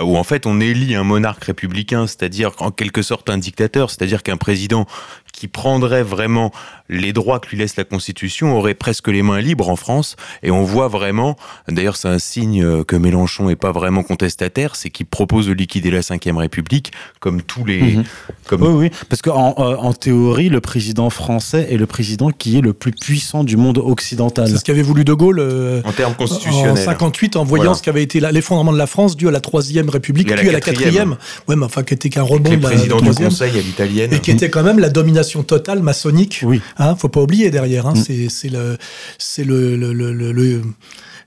[0.00, 4.22] où en fait on élit un monarque républicain, c'est-à-dire en quelque sorte un dictateur, c'est-à-dire
[4.22, 4.86] qu'un président
[5.32, 6.52] qui prendrait vraiment
[6.88, 10.16] les droits que lui laisse la Constitution aurait presque les mains libres en France.
[10.42, 11.36] Et on voit vraiment,
[11.68, 15.90] d'ailleurs c'est un signe que Mélenchon est pas vraiment contestataire, c'est qu'il propose de liquider
[15.90, 17.80] la Ve République comme tous les...
[17.80, 18.04] Mhm.
[18.46, 18.62] Comme...
[18.62, 22.60] Oui, oui, parce qu'en euh, en théorie, le président français est le président qui est
[22.60, 24.48] le plus puissant du monde occidental.
[24.48, 26.72] C'est ce qu'avait voulu De Gaulle euh, en termes constitutionnels.
[26.72, 29.88] En 58, en voyant ce qu'avait été l'effondrement de la France dû à la Troisième
[29.88, 31.16] République, puis à la Quatrième.
[31.46, 34.12] Ouais, mais enfin, qui était qu'un rebond de la, président du Conseil à l'italienne.
[34.12, 36.40] Et qui était quand même la domination totale maçonnique.
[36.44, 36.60] Oui.
[36.78, 37.86] Hein, faut pas oublier derrière.
[37.86, 38.28] Hein, mm.
[38.28, 38.78] C'est le,
[39.18, 40.62] c'est le, le, le, le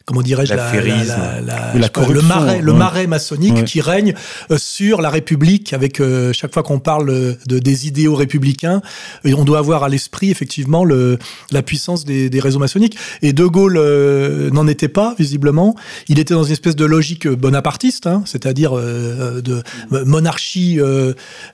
[0.05, 4.13] comment dirais-je, la, la, le marais, le marais maçonnique qui règne
[4.49, 5.73] euh, sur la République.
[5.73, 8.81] Avec euh, chaque fois qu'on parle de des idéaux républicains,
[9.23, 11.19] et on doit avoir à l'esprit effectivement le,
[11.51, 12.97] la puissance des, des réseaux maçonniques.
[13.21, 15.75] Et De Gaulle euh, n'en était pas visiblement.
[16.07, 20.79] Il était dans une espèce de logique bonapartiste, hein, c'est-à-dire de monarchie,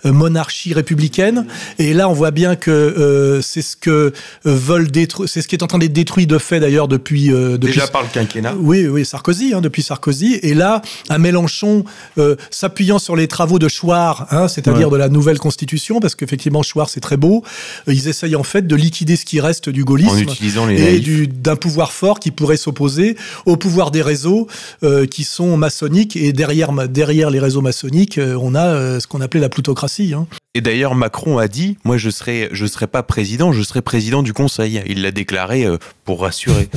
[0.03, 1.45] monarchie républicaine.
[1.79, 5.63] Et là, on voit bien que c'est ce que veulent détruire, c'est ce qui est
[5.63, 9.05] en train d'être détruit de fait d'ailleurs depuis, depuis déjà par le quinquennat oui, oui,
[9.05, 10.39] Sarkozy, hein, depuis Sarkozy.
[10.41, 11.83] Et là, à Mélenchon,
[12.17, 16.63] euh, s'appuyant sur les travaux de Chouard, hein, c'est-à-dire de la nouvelle constitution, parce qu'effectivement,
[16.63, 17.43] Chouard, c'est très beau,
[17.87, 20.25] euh, ils essayent en fait de liquider ce qui reste du gaullisme.
[20.69, 24.47] et d'un pouvoir fort qui pourrait s'opposer au pouvoir des réseaux
[24.83, 26.15] euh, qui sont maçonniques.
[26.15, 30.13] Et derrière, derrière les réseaux maçonniques, on a ce qu'on appelait la plutocratie.
[30.13, 30.27] Hein.
[30.53, 34.23] Et d'ailleurs, Macron a dit, moi, je serai, je serai pas président, je serai président
[34.23, 34.81] du Conseil.
[34.87, 35.65] Il l'a déclaré
[36.03, 36.69] pour rassurer.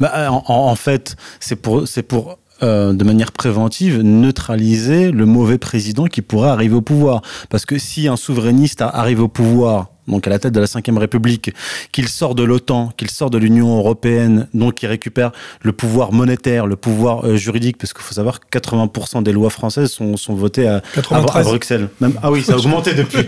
[0.00, 6.06] Bah, en, fait, c'est pour, c'est pour euh, de manière préventive, neutraliser le mauvais président
[6.06, 7.22] qui pourrait arriver au pouvoir.
[7.50, 10.98] Parce que si un souverainiste arrive au pouvoir donc à la tête de la Ve
[10.98, 11.52] République,
[11.92, 15.32] qu'il sort de l'OTAN, qu'il sort de l'Union européenne, donc qu'il récupère
[15.62, 19.50] le pouvoir monétaire, le pouvoir euh, juridique, parce qu'il faut savoir que 80% des lois
[19.50, 21.88] françaises sont, sont votées à, à, Bruxelles.
[22.00, 23.18] Même, ah oui, ça a augmenté depuis.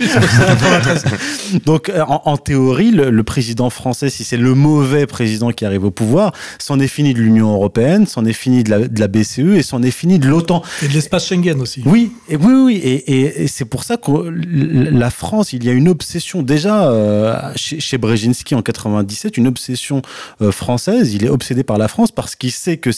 [1.67, 5.65] donc euh, en, en théorie, le, le, président français, si c'est le mauvais président qui
[5.65, 9.01] arrive au pouvoir, c'en est fini de l'Union européenne, c'en est fini de la, de
[9.01, 10.63] la BCE et c'en est fini de l'OTAN.
[10.83, 11.83] Et de l'espace Schengen aussi.
[11.85, 15.69] Oui, et oui, oui, et, et, et c'est pour ça que la France, il y
[15.69, 20.03] a une obsession déjà euh, chez, chez Brzezinski en 97 une obsession
[20.41, 21.15] euh, française.
[21.15, 22.91] Il est obsédé par la France parce qu'il sait que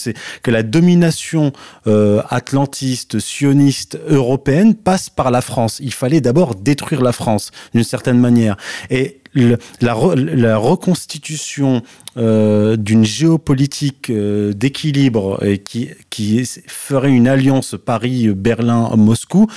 [0.47, 1.51] la domination
[1.87, 5.79] euh, atlantiste, sioniste, européenne passe par la France.
[5.81, 8.57] Il fallait d'abord détruire la France d'une certaine manière.
[8.89, 9.19] Et
[9.81, 9.95] la,
[10.57, 11.81] reconstitution
[12.15, 15.89] d'une géopolitique d'équilibre qui
[16.67, 19.47] ferait une alliance Paris-Berlin-Moscou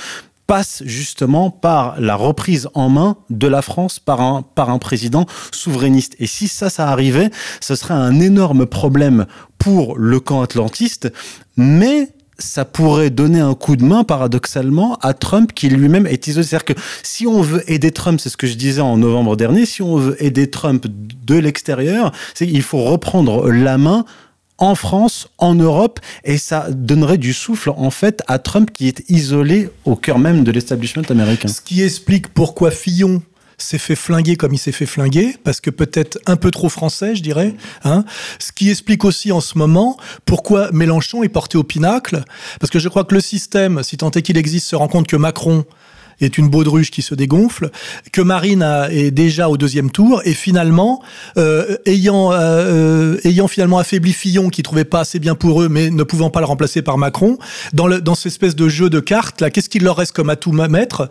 [0.47, 5.25] passe justement par la reprise en main de la France par un, par un président
[5.51, 6.15] souverainiste.
[6.19, 7.29] Et si ça, ça arrivait,
[7.59, 9.25] ce serait un énorme problème
[9.57, 11.11] pour le camp atlantiste,
[11.57, 16.45] mais ça pourrait donner un coup de main, paradoxalement, à Trump qui lui-même est isolé.
[16.45, 19.65] C'est-à-dire que si on veut aider Trump, c'est ce que je disais en novembre dernier,
[19.65, 24.05] si on veut aider Trump de l'extérieur, c'est il faut reprendre la main
[24.57, 29.03] en France, en Europe, et ça donnerait du souffle en fait à Trump qui est
[29.09, 31.47] isolé au cœur même de l'establishment américain.
[31.47, 33.21] Ce qui explique pourquoi Fillon
[33.57, 37.15] s'est fait flinguer comme il s'est fait flinguer, parce que peut-être un peu trop français,
[37.15, 37.55] je dirais.
[37.83, 38.05] Hein.
[38.39, 42.23] Ce qui explique aussi en ce moment pourquoi Mélenchon est porté au pinacle,
[42.59, 45.07] parce que je crois que le système, si tant est qu'il existe, se rend compte
[45.07, 45.65] que Macron
[46.21, 47.71] est une baudruche qui se dégonfle,
[48.11, 51.01] que Marine a, est déjà au deuxième tour, et finalement,
[51.37, 55.69] euh, ayant, euh, euh, ayant finalement affaibli Fillon, qui trouvait pas assez bien pour eux,
[55.69, 57.37] mais ne pouvant pas le remplacer par Macron,
[57.73, 60.29] dans, le, dans cette espèce de jeu de cartes, là, qu'est-ce qu'il leur reste comme
[60.29, 61.07] atout maître?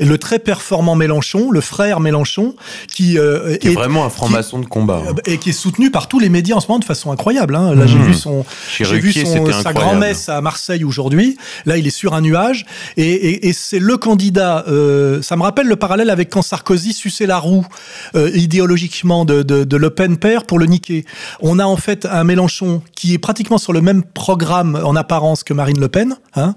[0.00, 2.54] Le très performant Mélenchon, le frère Mélenchon,
[2.94, 5.02] qui, euh, qui est, vraiment un franc-maçon de combat.
[5.08, 5.14] Hein.
[5.26, 7.56] Et qui est soutenu par tous les médias en ce moment de façon incroyable.
[7.56, 7.74] Hein.
[7.74, 8.04] Là, j'ai mmh.
[8.04, 8.44] vu, son,
[8.78, 11.36] j'ai vu son, sa grand-messe à Marseille aujourd'hui.
[11.66, 12.64] Là, il est sur un nuage.
[12.96, 16.92] Et, et, et c'est le candidat euh, ça me rappelle le parallèle avec quand Sarkozy
[16.92, 17.66] suçait la roue
[18.14, 21.04] euh, idéologiquement de, Le Pen père pour le niquer.
[21.40, 25.44] On a en fait un Mélenchon qui est pratiquement sur le même programme en apparence
[25.44, 26.54] que Marine Le Pen, hein,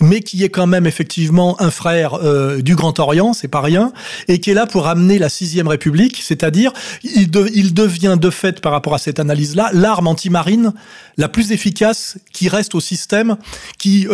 [0.00, 3.92] mais qui est quand même effectivement un frère euh, du Grand Orient, c'est pas rien,
[4.28, 6.72] et qui est là pour amener la sixième République, c'est-à-dire
[7.02, 10.72] il, il devient de fait par rapport à cette analyse-là l'arme anti-marine
[11.16, 13.36] la plus efficace qui reste au système,
[13.78, 14.06] qui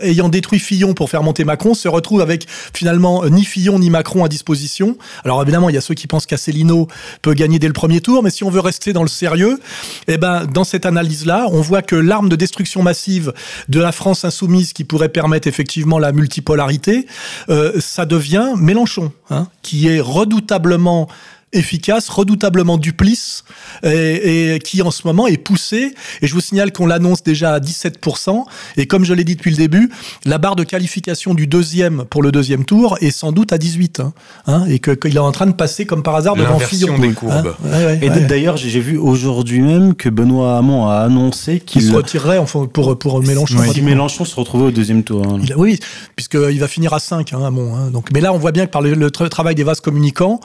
[0.00, 4.24] ayant détruit Fillon pour faire monter Macron se retrouve avec finalement ni Fillon ni Macron
[4.24, 4.96] à disposition.
[5.24, 6.88] Alors évidemment, il y a ceux qui pensent qu'Asselineau
[7.22, 9.60] peut gagner dès le premier tour, mais si on veut rester dans le sérieux,
[10.08, 13.32] eh ben dans cette analyse-là, on voit que l'arme de destruction massive
[13.68, 17.06] de la France insoumise qui pourrait permettre effectivement la multipolarité,
[17.48, 21.08] euh, ça devient Mélenchon, hein, qui est redoutablement
[21.54, 23.44] efficace, redoutablement duplice,
[23.82, 25.94] et, qui en ce moment est poussé.
[26.22, 28.44] Et je vous signale qu'on l'annonce déjà à 17%.
[28.76, 29.90] Et comme je l'ai dit depuis le début,
[30.24, 34.00] la barre de qualification du deuxième pour le deuxième tour est sans doute à 18.
[34.00, 34.12] Hein,
[34.46, 36.98] hein, et qu'il est en train de passer comme par hasard devant Fillon.
[36.98, 37.54] des courbes.
[37.64, 42.38] Hein, et d'ailleurs, j'ai vu aujourd'hui même que Benoît Hamon a annoncé qu'il se retirerait
[42.38, 43.58] enfin, pour, pour Mélenchon.
[43.72, 45.26] Si Mélenchon se retrouvait au deuxième tour.
[45.26, 45.40] Hein.
[45.56, 45.78] oui,
[46.16, 47.90] puisqu'il va finir à 5, hein, Hamon.
[47.90, 50.40] donc, mais là, on voit bien que par le, le travail des vases communicants,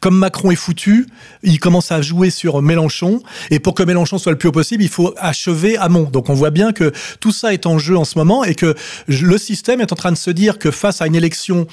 [0.00, 1.06] comme Macron est foutu,
[1.42, 3.22] il commence à jouer sur Mélenchon.
[3.50, 6.04] Et pour que Mélenchon soit le plus haut possible, il faut achever Hamon.
[6.04, 8.74] Donc on voit bien que tout ça est en jeu en ce moment et que
[9.08, 11.66] le système est en train de se dire que face à une élection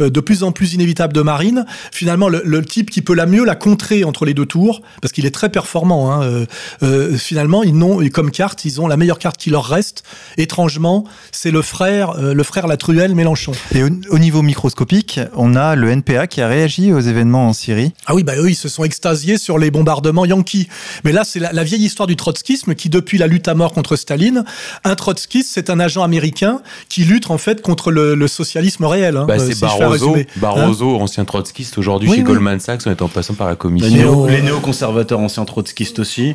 [0.00, 3.44] euh, de plus en plus inévitable de Marine, finalement le, type qui peut la mieux
[3.44, 6.46] la contrer entre les deux tours, parce qu'il est très performant, hein, euh,
[6.82, 10.02] euh, finalement ils n'ont comme carte, ils ont la meilleure carte qui leur reste.
[10.36, 13.52] Étrangement, c'est le frère, le frère La Truelle Mélenchon.
[13.74, 17.92] Et au, niveau microscopique, on a le NPA qui a réagi aux événements en Syrie.
[18.06, 20.68] Ah oui, bah eux, ils se sont extasiés sur les bombardements yankees.
[21.04, 23.96] Mais là, c'est la, vieille histoire du trotskisme qui, depuis la lutte à mort contre
[23.96, 24.44] Staline,
[24.84, 29.16] un trotskiste, c'est un agent américain qui lutte en fait contre le, socialisme réel.
[29.16, 33.34] Hein, bah, euh, c'est Barroso, Barroso hein ancien trotskiste, aujourd'hui chez Goldman Sachs, en passant
[33.34, 34.26] par la commission.
[34.26, 36.34] Les, néoconservateurs, anciens trotskistes aussi.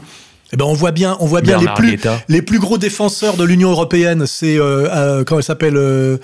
[0.52, 3.44] Eh ben on voit bien, on voit bien les plus, les plus gros défenseurs de
[3.44, 6.18] l'Union européenne, c'est euh, euh, comment elle s'appelle euh,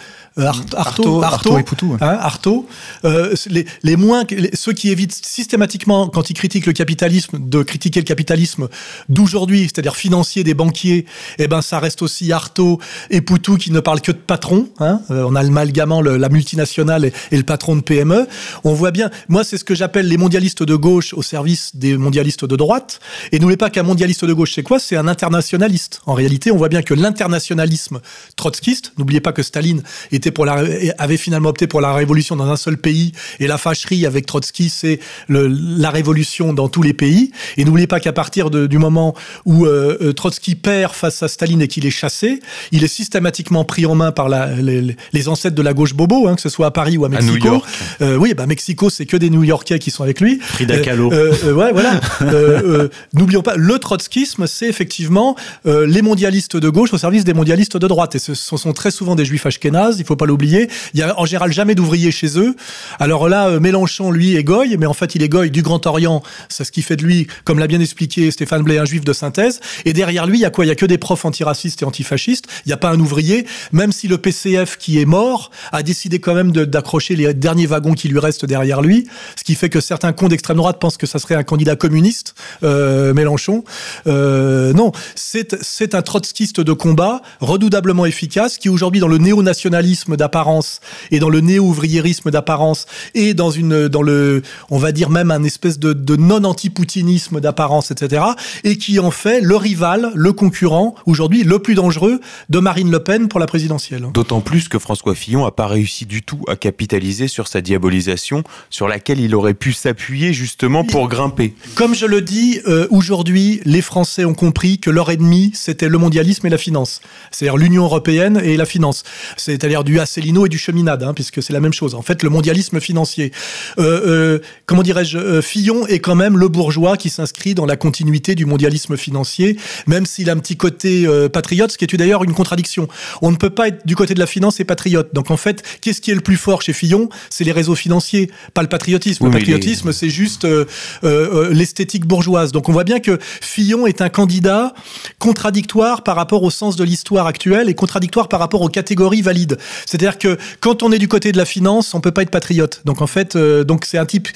[0.75, 1.95] Arto, Arto, et Poutou.
[2.01, 2.67] Hein, Arto.
[3.05, 4.23] Euh, les, les, moins,
[4.53, 8.67] ceux qui évitent systématiquement, quand ils critiquent le capitalisme, de critiquer le capitalisme
[9.07, 11.05] d'aujourd'hui, c'est-à-dire financier des banquiers,
[11.37, 14.67] eh ben ça reste aussi Arto et Poutou qui ne parlent que de patron.
[14.79, 18.27] Hein, euh, on a l'amalgamant la multinationale et, le patron de PME.
[18.65, 19.11] On voit bien.
[19.29, 22.99] Moi, c'est ce que j'appelle les mondialistes de gauche au service des mondialistes de droite.
[23.31, 24.79] Et n'oubliez pas qu'un mondialiste de gauche, c'est quoi?
[24.79, 26.01] C'est un internationaliste.
[26.05, 27.99] En réalité, on voit bien que l'internationalisme
[28.35, 28.93] trotskiste.
[28.97, 30.63] N'oubliez pas que Staline était pour la,
[30.97, 33.11] avait finalement opté pour la révolution dans un seul pays.
[33.39, 34.99] Et la fâcherie avec Trotsky, c'est
[35.29, 37.31] la révolution dans tous les pays.
[37.57, 41.61] Et n'oubliez pas qu'à partir du moment où euh, euh, Trotsky perd face à Staline
[41.61, 42.39] et qu'il est chassé,
[42.71, 46.35] il est systématiquement pris en main par la, les, ancêtres de la gauche bobo, hein,
[46.35, 47.33] que ce soit à Paris ou à Mexico.
[47.33, 47.65] New York.
[48.01, 50.39] Euh, oui, bah Mexico, c'est que des New-Yorkais qui sont avec lui.
[50.39, 51.09] Frida Kahlo.
[51.11, 51.99] ouais, voilà.
[53.13, 55.35] N'oublions pas, le trotskisme, c'est effectivement
[55.65, 58.15] les mondialistes de gauche au service des mondialistes de droite.
[58.15, 59.99] Et ce, sont très souvent des juifs ashkénazes.
[59.99, 60.69] Il faut pas l'oublier.
[60.93, 62.55] Il y a en général jamais d'ouvriers chez eux.
[62.99, 65.85] Alors là, euh, Mélenchon, lui, est goy, mais en fait, il est goy du Grand
[65.87, 66.21] Orient.
[66.49, 69.13] C'est ce qui fait de lui, comme l'a bien expliqué Stéphane Blais, un juif de
[69.13, 69.59] synthèse.
[69.85, 70.65] Et derrière lui, il y a quoi?
[70.65, 72.45] Il y a que des profs antiracistes et antifascistes.
[72.65, 76.19] Il n'y a pas un ouvrier, même si le PCF qui est mort a décidé
[76.19, 79.07] quand même d'accrocher les derniers wagons qui lui restent derrière lui.
[79.35, 82.35] Ce qui fait que certains cons d'extrême droite pensent que ça serait un candidat communiste,
[82.63, 83.63] euh, Mélenchon.
[84.07, 90.79] Euh, non, c'est un trotskiste de combat redoutablement efficace qui aujourd'hui dans le néo-nationalisme d'apparence
[91.11, 95.43] et dans le néo-ouvriérisme d'apparence et dans une dans le on va dire même un
[95.43, 98.23] espèce de, de non-anti-poutinisme d'apparence, etc.
[98.63, 102.19] et qui en fait le rival, le concurrent aujourd'hui le plus dangereux
[102.49, 104.07] de Marine Le Pen pour la présidentielle.
[104.13, 108.43] D'autant plus que François Fillon n'a pas réussi du tout à capitaliser sur sa diabolisation,
[108.69, 111.55] sur laquelle il aurait pu s'appuyer justement pour grimper.
[111.75, 115.97] Comme je le dis, euh, aujourd'hui, les Français ont compris que leur ennemi, c'était le
[115.97, 117.01] mondialisme et la finance.
[117.31, 119.03] C'est-à-dire l'Union européenne et la finance.
[119.37, 121.95] C'est-à-dire du Asselineau et du cheminade, hein, puisque c'est la même chose.
[121.95, 123.31] En fait, le mondialisme financier.
[123.77, 128.35] Euh, euh, comment dirais-je Fillon est quand même le bourgeois qui s'inscrit dans la continuité
[128.35, 129.57] du mondialisme financier,
[129.87, 132.87] même s'il a un petit côté patriote, ce qui est d'ailleurs une contradiction.
[133.21, 135.13] On ne peut pas être du côté de la finance et patriote.
[135.13, 137.09] Donc en fait, qu'est-ce qui est le plus fort chez Fillon?
[137.29, 139.25] C'est les réseaux financiers, pas le patriotisme.
[139.25, 140.65] le patriotisme, c'est juste euh,
[141.03, 142.51] euh, l'esthétique bourgeoise.
[142.51, 144.73] Donc on voit bien que Fillon est un candidat
[145.19, 149.57] contradictoire par rapport au sens de l'histoire actuelle et contradictoire par rapport aux catégories valides.
[149.85, 152.81] C'est-à-dire que quand on est du côté de la finance, on peut pas être patriote.
[152.85, 154.29] Donc en fait, euh, donc c'est un type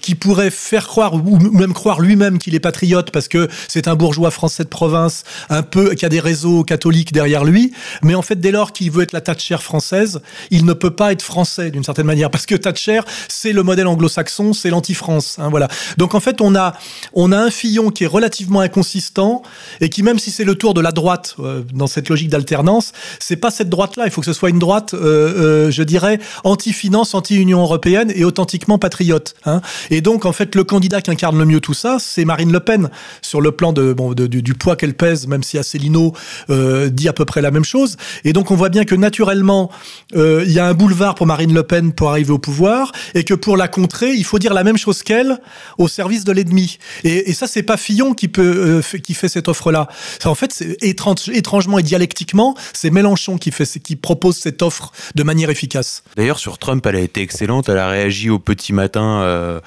[0.00, 3.94] qui pourrait faire croire ou même croire lui-même qu'il est patriote parce que c'est un
[3.94, 7.72] bourgeois français de province, un peu qui a des réseaux catholiques derrière lui.
[8.02, 10.20] Mais en fait, dès lors qu'il veut être la Thatcher française,
[10.50, 13.86] il ne peut pas être français d'une certaine manière parce que Thatcher, c'est le modèle
[13.86, 15.36] anglo-saxon, c'est l'anti-France.
[15.38, 15.68] Hein, voilà.
[15.96, 16.74] Donc en fait, on a,
[17.12, 19.42] on a un Fillon qui est relativement inconsistant
[19.80, 22.92] et qui, même si c'est le tour de la droite euh, dans cette logique d'alternance,
[23.20, 24.06] c'est pas cette droite-là.
[24.06, 28.24] Il faut que ce soit une droite, euh, euh, je dirais, anti-finance, anti-Union européenne et
[28.24, 29.34] authentiquement patriote.
[29.46, 29.60] Hein.
[29.90, 32.58] Et donc, en fait, le candidat qui incarne le mieux tout ça, c'est Marine Le
[32.58, 32.90] Pen
[33.22, 36.12] sur le plan de, bon, du, poids qu'elle pèse, même si Asselineau
[36.48, 37.96] dit à peu près la même chose.
[38.24, 39.70] Et donc, on voit bien que naturellement,
[40.14, 43.34] il y a un boulevard pour Marine Le Pen pour arriver au pouvoir et que
[43.34, 45.38] pour la contrer, il faut dire la même chose qu'elle
[45.76, 46.78] au service de l'ennemi.
[47.04, 47.76] Et, et, ça, c'est pas
[48.16, 49.88] Qui peut euh, qui fait cette offre-là.
[50.24, 55.22] En fait, étrange, étrangement et dialectiquement, c'est Mélenchon qui fait qui propose cette offre de
[55.22, 56.02] manière efficace.
[56.16, 57.68] D'ailleurs, sur Trump, elle a été excellente.
[57.68, 59.22] Elle a réagi au petit matin.
[59.22, 59.60] Euh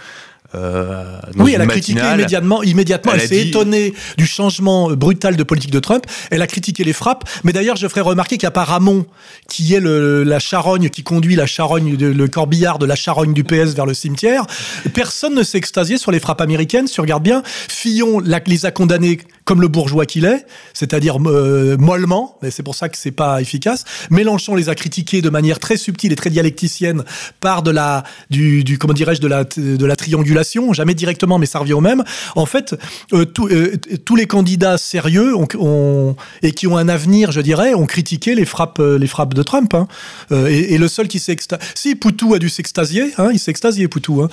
[0.54, 2.64] euh, oui, elle a critiqué immédiatement.
[2.64, 6.06] Immédiatement, elle, s'est étonnée du changement brutal de politique de Trump.
[6.30, 7.24] Elle a critiqué les frappes.
[7.44, 9.06] Mais d'ailleurs, je ferai remarquer qu'il n'y a pas Ramon,
[9.48, 13.44] qui est le, la charogne qui conduit la charogne, le corbillard de la charogne du
[13.44, 14.46] PS vers le cimetière.
[14.94, 16.88] Personne ne s'est extasié sur les frappes américaines.
[16.88, 21.78] Si on regarde bien, Fillon les a condamnées comme le bourgeois qu'il est, c'est-à-dire euh,
[21.78, 23.86] mollement, mais c'est pour ça que c'est pas efficace.
[24.10, 27.04] Mélenchon les a critiqués de manière très subtile et très dialecticienne
[27.40, 31.46] par de la, du, du comment dirais-je, de la, de la triangulation, jamais directement, mais
[31.46, 32.04] ça revient au même.
[32.36, 32.76] En fait,
[33.14, 37.86] euh, euh, tous les candidats sérieux ont, et qui ont un avenir, je dirais, ont
[37.86, 39.74] critiqué les frappes, les frappes de Trump.
[39.74, 39.88] Hein.
[40.32, 41.36] Et, et, le seul qui s'est
[41.76, 44.30] si Poutou a dû s'extasier, hein, il s'est extasié Poutou, hein.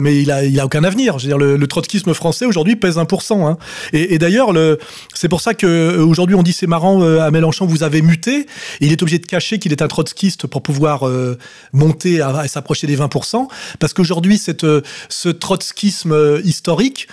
[0.00, 1.18] mais il a, il a aucun avenir.
[1.18, 3.46] Je veux dire, le, le trotskisme français aujourd'hui pèse 1%.
[3.46, 3.58] Hein.
[3.92, 4.52] Et, et d'ailleurs,
[5.14, 8.46] c'est pour ça que euh, on dit c'est marrant euh, à Mélenchon vous avez muté.
[8.80, 11.38] il est obligé de cacher qu'il est un trotskiste pour pouvoir euh,
[11.72, 13.46] monter et s'approcher des 20%.
[13.78, 17.08] Parce qu'aujourd'hui ce trotskisme historique,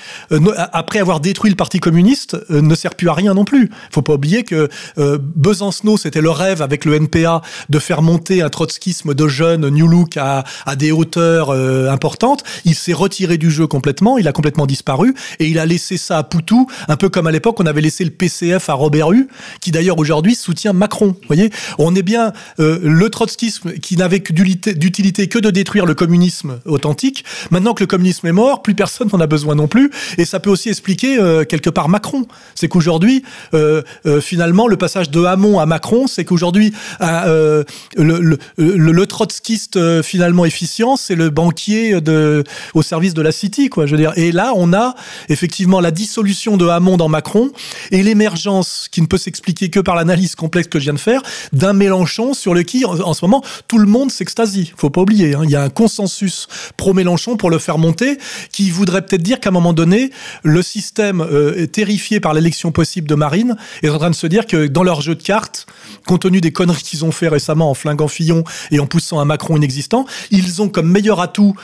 [0.72, 3.70] après avoir détruit le Parti communiste, ne sert plus à rien non plus.
[3.92, 8.50] Faut pas oublier que Besancenot c'était le rêve avec le NPA de faire monter un
[8.50, 12.44] trotskisme de jeunes New Look à, à des hauteurs importantes.
[12.66, 16.18] Il s'est retiré du jeu complètement, il a complètement disparu et il a laissé ça
[16.18, 19.28] à Poutou un peu comme à l'époque on avait laissé le PCF à Robert Hue,
[19.62, 21.08] qui d'ailleurs aujourd'hui soutient Macron.
[21.08, 25.96] Vous voyez, on est bien euh, le trotskisme qui n'avait d'utilité que de détruire le
[25.96, 27.24] communisme authentique.
[27.52, 29.92] Maintenant que le communisme est mort, plus personne n'en a besoin non plus.
[30.18, 32.26] Et ça peut aussi expliquer euh, quelque part Macron.
[32.56, 33.24] C'est qu'aujourd'hui,
[33.54, 33.82] euh,
[34.22, 37.66] finalement, le passage de Hamon à Macron, c'est qu'aujourd'hui, le,
[38.58, 42.00] le, trotskiste finalement efficient, c'est le banquier
[42.74, 43.70] au service de la City.
[43.76, 44.14] Je veux dire.
[44.16, 44.96] Et là, on a
[45.30, 47.52] effectivement la dissolution de Hamon dans Macron
[47.92, 51.22] et l'émergence, qui ne peut s'expliquer que par l'analyse complexe que je viens de faire,
[51.52, 54.74] d'un Mélenchon sur le qui, en, ce moment, tout le monde s'extasie.
[54.78, 55.42] Faut pas oublier, hein.
[55.44, 58.18] il y a un consensus pro-Mélenchon pour le faire monter,
[58.52, 60.12] qui voudrait peut-être dire qu'à un moment donné,
[60.44, 64.46] le système euh, terrifié par l'élection possible de Marine est en train de se dire
[64.46, 65.66] que dans leur jeu de cartes,
[66.06, 69.26] compte tenu des conneries qu'ils ont fait récemment en flinguant Fillon et en poussant un
[69.26, 71.56] Macron inexistant, ils ont comme meilleur atout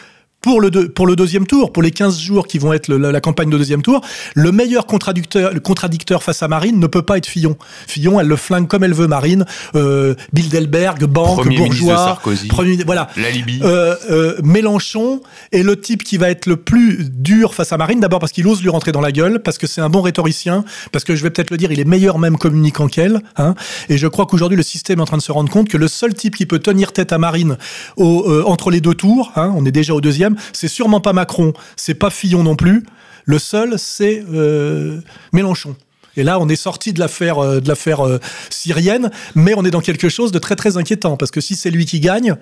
[0.42, 3.50] pour le, pour le deuxième tour, pour les 15 jours qui vont être la, campagne
[3.50, 4.02] de deuxième tour,
[4.36, 7.58] le meilleur contradicteur, le contradicteur face à Marine ne peut pas être Fillon.
[7.88, 9.46] Fillon, elle le flingue comme elle veut, Marine.
[9.76, 13.10] Euh, Bilderberg, banque, bourgeois, premier, voilà.
[13.18, 13.60] La Libye.
[13.64, 15.22] Euh, euh, Mélenchon
[15.52, 18.00] est le type qui va être le plus dur face à Marine.
[18.00, 20.64] D'abord parce qu'il ose lui rentrer dans la gueule, parce que c'est un bon rhétoricien,
[20.92, 23.22] parce que je vais peut-être le dire, il est meilleur même communicant qu'elle.
[23.38, 23.56] Hein,
[23.90, 25.88] et je crois qu'aujourd'hui le système est en train de se rendre compte que le
[25.88, 27.58] seul type qui peut tenir tête à Marine
[27.98, 31.14] au, euh, entre les deux tours, hein, on est déjà au deuxième C'est sûrement pas
[31.14, 32.84] Macron, c'est pas Fillon non plus.
[33.26, 35.02] Le seul, c'est euh,
[35.34, 35.76] Mélenchon.
[36.18, 38.20] Et là, on est sorti de l'affaire euh, de l'affaire euh,
[38.50, 41.70] syrienne, mais on est dans quelque chose de très très inquiétant parce que si c'est
[41.70, 42.36] lui qui gagne,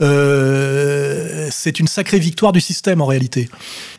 [0.00, 3.48] c'est une sacrée victoire du système en réalité.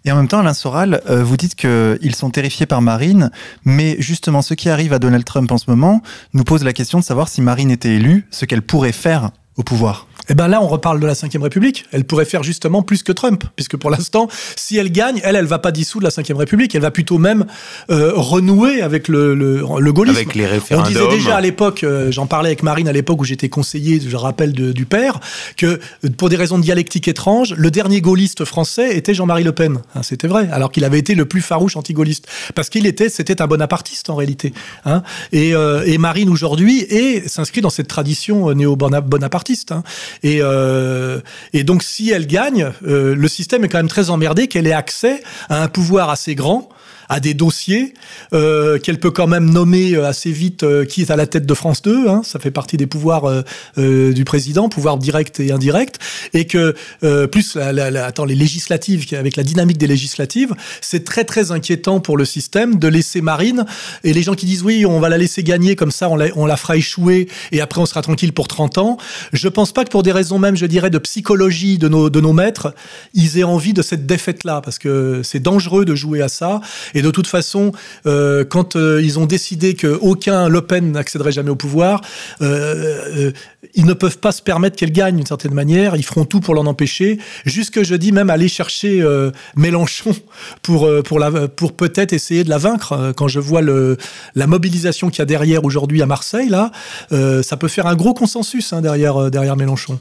[0.04, 3.32] Et en même temps, Alain Soral, vous dites qu'ils sont terrifiés par Marine,
[3.64, 6.02] mais justement, ce qui arrive à Donald Trump en ce moment
[6.34, 9.64] nous pose la question de savoir si Marine était élue, ce qu'elle pourrait faire au
[9.64, 10.08] pouvoir.
[10.30, 11.86] Eh ben là, on reparle de la Ve République.
[11.92, 15.46] Elle pourrait faire justement plus que Trump, puisque pour l'instant, si elle gagne, elle, elle
[15.46, 16.74] va pas dissoudre la Ve République.
[16.74, 17.46] Elle va plutôt même
[17.92, 20.18] euh, renouer avec le, le, le gaullisme.
[20.18, 20.92] Avec les référendums.
[20.92, 24.02] On disait déjà à l'époque, euh, j'en parlais avec Marine à l'époque où j'étais conseiller,
[24.02, 25.20] je rappelle, de, du père,
[25.58, 29.52] que euh, pour des raisons de dialectique étranges, le dernier gaulliste français était Jean-Marie Le
[29.52, 29.80] Pen.
[29.94, 32.28] Hein, c'était vrai, alors qu'il avait été le plus farouche anti-gaulliste.
[32.56, 34.54] Parce qu'il était, c'était un bonapartiste en réalité.
[34.86, 35.04] Hein.
[35.32, 36.86] Et, euh, et, Marine aujourd'hui
[37.28, 39.45] s'inscrit dans cette tradition néo-bonapartiste.
[39.72, 39.84] Hein.
[40.24, 41.20] Et euh,
[41.54, 44.74] et donc, si elle gagne, euh, le système est quand même très emmerdé qu'elle ait
[44.74, 46.70] accès à un pouvoir assez grand
[47.10, 47.94] à des dossiers
[48.34, 51.46] euh, qu'elle peut quand même nommer euh, assez vite euh, qui est à la tête
[51.46, 52.08] de France 2.
[52.08, 53.44] Hein, ça fait partie des pouvoirs
[53.78, 56.00] du président, pouvoir direct et indirect,
[56.34, 56.76] et que
[57.28, 62.18] plus la, attends, les législatives, avec la dynamique des législatives, c'est très très inquiétant pour
[62.18, 63.66] le système de laisser Marine
[64.04, 66.28] et les gens qui disent oui, on va la laisser gagner comme ça, on la,
[66.36, 68.98] on la fera échouer et après on sera tranquille pour 30 ans.
[69.34, 72.22] Je pense pas que pour des raisons même, je dirais, de psychologie de nos, de
[72.22, 72.74] nos maîtres,
[73.14, 76.62] ils aient envie de cette défaite-là parce que c'est dangereux de jouer à ça
[76.96, 77.74] et de toute façon,
[78.08, 82.02] euh, quand euh, ils ont décidé qu'aucun Le Pen n'accéderait jamais au pouvoir,
[82.42, 83.32] euh,
[83.76, 85.96] ils ne peuvent pas se permettre qu'elle gagne d'une certaine manière.
[85.96, 87.20] Ils feront tout pour l'en empêcher.
[87.46, 89.06] Jusque, je dis, même aller chercher
[89.56, 90.16] Mélenchon
[90.62, 91.20] pour, pour,
[91.56, 93.12] pour peut-être essayer de la vaincre.
[93.18, 93.98] Quand je vois le,
[94.36, 96.72] la mobilisation qu'il y a derrière aujourd'hui à Marseille, là,
[97.12, 100.00] ça peut faire un gros consensus hein, derrière, derrière Mélenchon.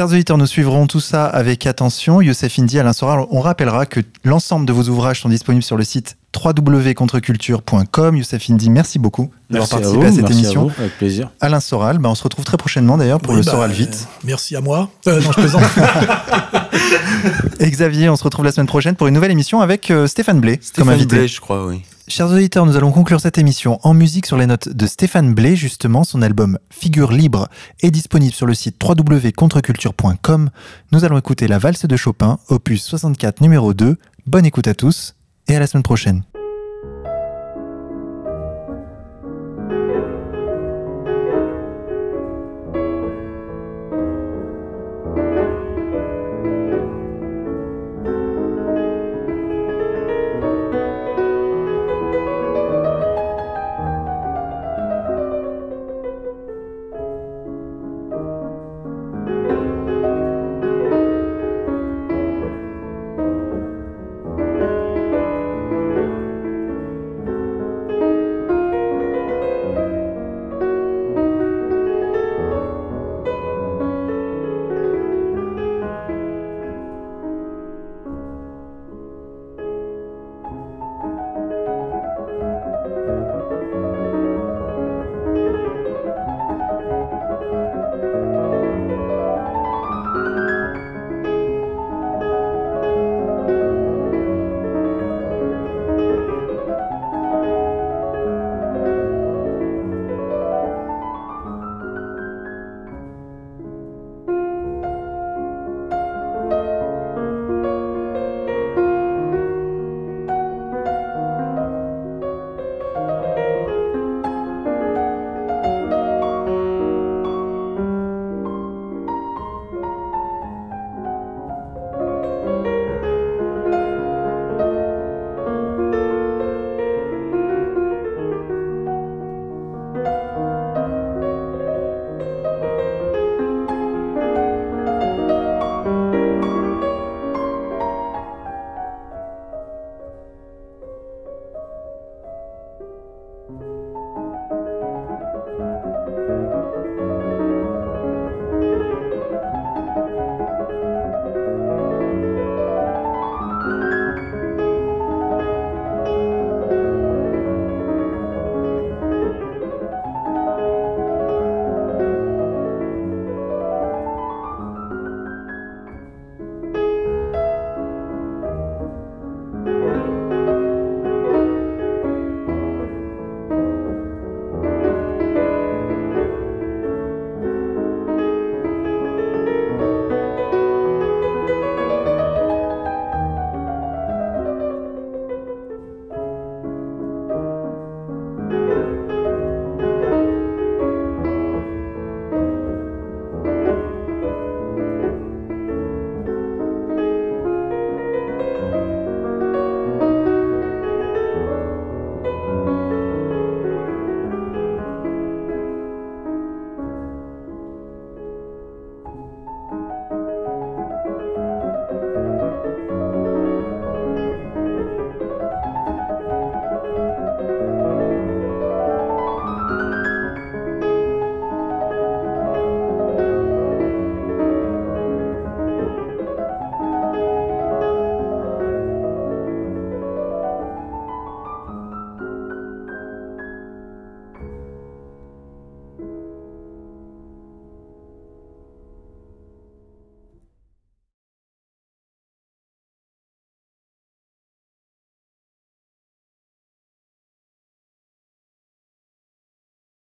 [0.00, 2.22] Chers auditeurs, nous suivrons tout ça avec attention.
[2.22, 5.84] Youssef Indy, Alain Soral, on rappellera que l'ensemble de vos ouvrages sont disponibles sur le
[5.84, 8.16] site www.contreculture.com.
[8.16, 10.60] Youssef Indy, merci beaucoup d'avoir participé à, à, cette merci émission.
[10.62, 11.30] À vous, avec plaisir.
[11.42, 14.08] Alain Soral, bah, on se retrouve très prochainement d'ailleurs pour oui, le bah, Soral Vite.
[14.08, 14.88] Euh, merci à moi.
[15.06, 15.64] Euh, non, je plaisante.
[17.60, 20.40] Et Xavier, on se retrouve la semaine prochaine pour une nouvelle émission avec euh, Stéphane
[20.40, 21.16] Blé Stéphane comme invité.
[21.16, 21.82] Blé, je crois, oui.
[22.10, 25.54] Chers auditeurs, nous allons conclure cette émission en musique sur les notes de Stéphane Blé.
[25.54, 27.46] Justement, son album Figure libre
[27.82, 30.50] est disponible sur le site www.contreculture.com.
[30.90, 33.96] Nous allons écouter la valse de Chopin, opus 64 numéro 2.
[34.26, 35.14] Bonne écoute à tous
[35.46, 36.24] et à la semaine prochaine.